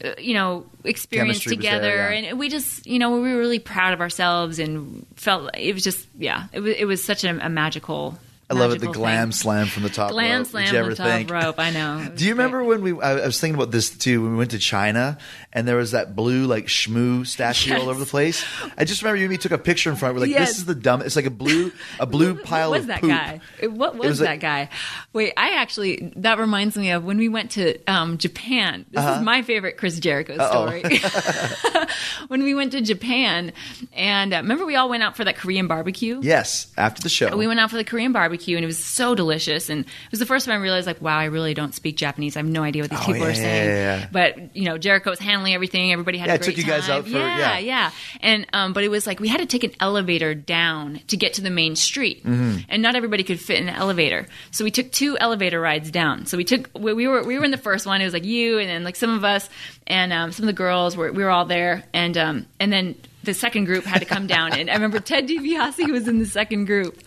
[0.04, 2.28] uh, you know, experience Chemistry was there, together, yeah.
[2.30, 5.82] and we just, you know, we were really proud of ourselves, and felt it was
[5.82, 8.16] just, yeah, it was, it was such a, a magical.
[8.50, 8.80] I love it.
[8.80, 9.32] The glam thing.
[9.32, 10.46] slam from the top glam rope.
[10.48, 11.30] slam Did you on ever the top think?
[11.30, 11.58] rope.
[11.58, 11.98] I know.
[12.14, 12.44] Do you great.
[12.44, 12.92] remember when we?
[13.00, 14.22] I I was thinking about this too.
[14.22, 15.18] When we went to China,
[15.52, 18.44] and there was that blue like shmoo statue all over the place.
[18.78, 20.14] I just remember you and me took a picture in front.
[20.14, 20.48] We're like, Yes.
[20.48, 23.00] "This is the dumb." It's like a blue, a blue pile what was of that
[23.02, 23.10] poop.
[23.10, 23.40] guy?
[23.68, 24.68] What was, was that like- guy?
[25.12, 28.86] Wait, I actually that reminds me of when we went to um, Japan.
[28.90, 29.18] This Uh-huh.
[29.18, 30.82] is my favorite Chris Jericho story.
[32.28, 33.52] when we went to Japan,
[33.92, 36.20] and uh, remember we all went out for that Korean barbecue.
[36.22, 37.36] Yes, after the show.
[37.36, 39.68] We went out for the Korean barbecue, and it was so delicious.
[39.68, 42.36] And it was the first time I realized, like, wow, I really don't speak Japanese.
[42.36, 43.68] I have no idea what these Oh, people yeah, are saying.
[43.70, 44.08] yeah, yeah.
[44.12, 45.92] But you know, Jericho was handling everything.
[45.92, 46.98] Everybody had Yeah, a great took you guys time.
[46.98, 47.90] out for- yeah, yeah.
[48.20, 51.34] And um, but it was like we had to take an elevator down to get
[51.34, 52.58] to the main street, Mm-hmm.
[52.68, 54.26] and not everybody could fit in the elevator.
[54.50, 56.26] So we took two elevator rides down.
[56.26, 58.00] So we took we we were we were in the first one.
[58.00, 59.48] It was like you, and then like some of us,
[59.86, 62.94] and um, some of the girls were we were all there, and um, and then.
[63.28, 66.24] The second group had to come down, and I remember Ted DiBiase was in the
[66.24, 66.98] second group.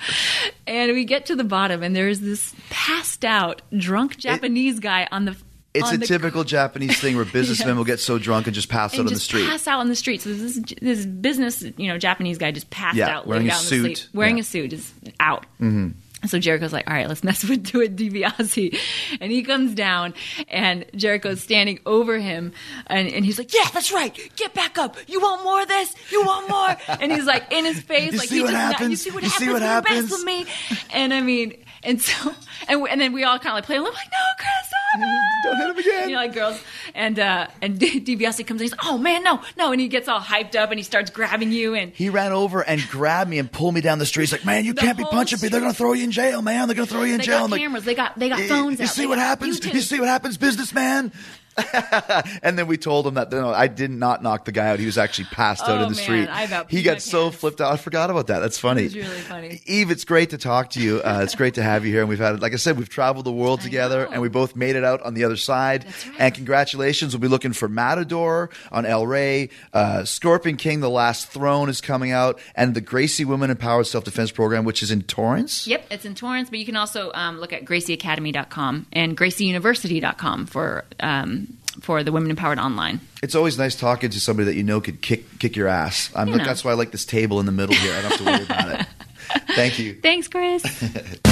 [0.67, 5.25] And we get to the bottom, and there's this passed out, drunk Japanese guy on
[5.25, 5.35] the.
[5.73, 8.99] it's a typical Japanese thing where businessmen will get so drunk and just pass out
[8.99, 9.47] and on the street.
[9.47, 10.21] pass out on the street.
[10.21, 13.97] So this this business, you know, Japanese guy just passed Yeah, out, wearing a suit.
[13.97, 14.41] sleep, wearing Yeah.
[14.41, 15.47] a suit, is out.
[15.59, 15.87] Mm-hmm.
[16.27, 18.77] So Jericho's like, all right, let's mess with do it, DiBiase,
[19.19, 20.13] and he comes down,
[20.49, 22.53] and Jericho's standing over him,
[22.87, 25.95] and, and he's like, yeah, that's right, get back up, you want more of this,
[26.11, 28.79] you want more, and he's like in his face, You like see he what does
[28.79, 30.11] not, you see what You happens, see what when you mess happens?
[30.11, 30.45] with me,
[30.93, 32.33] and I mean, and so,
[32.67, 35.07] and, we- and then we all kind of like play, I'm like, no, Chris, no,
[35.07, 35.21] no.
[35.43, 36.09] Don't hit him again.
[36.09, 36.61] you know, like girls.
[36.93, 38.65] And uh, and DiBiase comes in.
[38.67, 41.51] He's oh man, no, no, and he gets all hyped up and he starts grabbing
[41.51, 41.93] you and.
[41.93, 44.23] He ran over and grabbed me and pulled me down the street.
[44.23, 45.47] He's like, "Man, you can't be punching me.
[45.47, 46.67] They're gonna throw you in jail, man.
[46.67, 47.85] They're gonna throw you in They jail." got I'm like, cameras.
[47.85, 48.79] They got they got "Eh, phones.
[48.79, 48.91] You out.
[48.91, 49.65] see They what got happens?
[49.65, 51.11] You see what happens, businessman?
[52.43, 54.79] and then we told him that no, I did not knock the guy out.
[54.79, 56.27] He was actually passed out Oh, in the man, street.
[56.27, 57.71] I about he got so flipped out.
[57.71, 58.39] I forgot about that.
[58.39, 58.83] That's funny.
[58.83, 59.61] It was really funny.
[59.65, 61.01] Eve, it's great to talk to you.
[61.01, 62.01] Uh, it's great to have you here.
[62.01, 64.11] And we've had, like I said, we've traveled the world together, know.
[64.13, 65.85] and we both made it out on the other side.
[65.85, 66.15] Right.
[66.19, 67.13] And congratulations.
[67.13, 69.49] We'll be looking for Matador on El Rey.
[69.73, 74.03] Uh, Scorpion King, The Last Throne is coming out, and the Gracie Women Empowered Self
[74.03, 75.67] Defense Program, which is in Torrance.
[75.67, 80.85] Yep, it's in Torrance, but you can also um, look at gracieacademy.com and gracieuniversity.com for
[80.99, 81.40] um,
[81.81, 82.99] for the Women Empowered Online.
[83.23, 86.11] It's always nice talking to somebody that you know could kick kick your ass.
[86.15, 86.37] I'm, You.
[86.37, 87.93] That's why I like this table in the middle here.
[87.93, 88.87] I don't have to worry about it.
[89.55, 89.93] Thank you.
[90.01, 90.63] Thanks, Chris.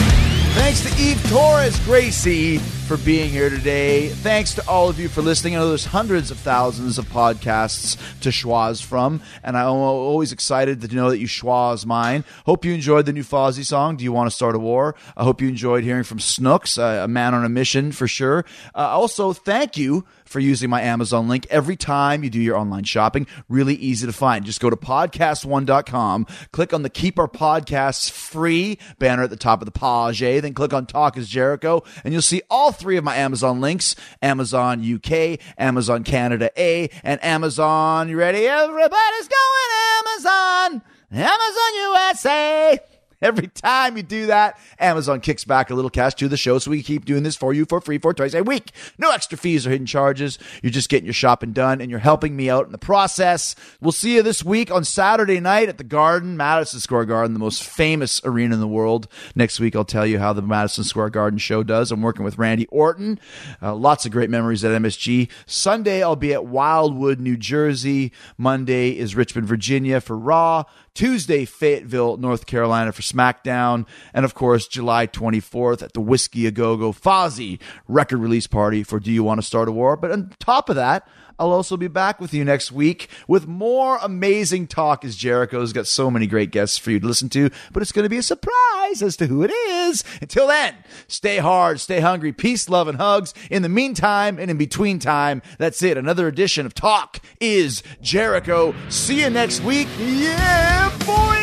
[0.51, 4.09] Thanks to Eve Torres Gracie for being here today.
[4.09, 5.55] Thanks to all of you for listening.
[5.55, 10.81] I know there's hundreds of thousands of podcasts to schwaz from, and I'm always excited
[10.81, 12.25] to know that you schwaz mine.
[12.45, 14.95] Hope you enjoyed the new Fozzy song, Do You Want to Start a War?
[15.15, 18.43] I hope you enjoyed hearing from Snooks, a man on a mission for sure.
[18.75, 22.83] Uh, also, thank you for using my Amazon link every time you do your online
[22.83, 23.27] shopping.
[23.49, 24.45] Really easy to find.
[24.45, 29.61] Just go to podcast1.com, click on the Keep Our Podcasts Free banner at the top
[29.61, 33.03] of the page, then click on Talk is Jericho, and you'll see all three of
[33.03, 38.09] my Amazon links Amazon UK, Amazon Canada A, and Amazon.
[38.09, 38.45] You ready?
[38.47, 39.59] Everybody's going
[39.99, 40.81] Amazon!
[41.11, 42.79] Amazon USA!
[43.21, 46.71] Every time you do that, Amazon kicks back a little cash to the show, so
[46.71, 48.71] we keep doing this for you for free for twice a week.
[48.97, 50.39] No extra fees or hidden charges.
[50.63, 53.55] You're just getting your shopping done, and you're helping me out in the process.
[53.81, 57.39] We'll see you this week on Saturday night at the Garden, Madison Square Garden, the
[57.39, 59.09] most famous arena in the world.
[59.35, 61.91] Next week, I'll tell you how the Madison Square Garden show does.
[61.91, 63.19] I'm working with Randy Orton.
[63.61, 65.29] Uh, lots of great memories at MSG.
[65.45, 68.13] Sunday, I'll be at Wildwood, New Jersey.
[68.37, 70.63] Monday is Richmond, Virginia for Raw.
[70.93, 73.87] Tuesday, Fayetteville, North Carolina for SmackDown.
[74.13, 78.83] And of course, July 24th at the Whiskey A Go Go Fozzy record release party
[78.83, 79.95] for Do You Want to Start a War?
[79.95, 81.07] But on top of that,
[81.39, 85.87] I'll also be back with you next week with more amazing talk as Jericho's got
[85.87, 88.23] so many great guests for you to listen to, but it's going to be a
[88.23, 90.03] surprise as to who it is.
[90.21, 90.75] Until then,
[91.07, 93.33] stay hard, stay hungry, peace, love, and hugs.
[93.49, 95.97] In the meantime and in between time, that's it.
[95.97, 98.75] Another edition of Talk is Jericho.
[98.89, 99.87] See you next week.
[99.97, 101.39] Yeah, boy!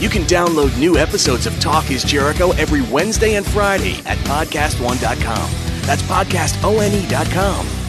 [0.00, 5.50] You can download new episodes of Talk is Jericho every Wednesday and Friday at podcastone.com.
[5.82, 7.81] That's podcastone.com.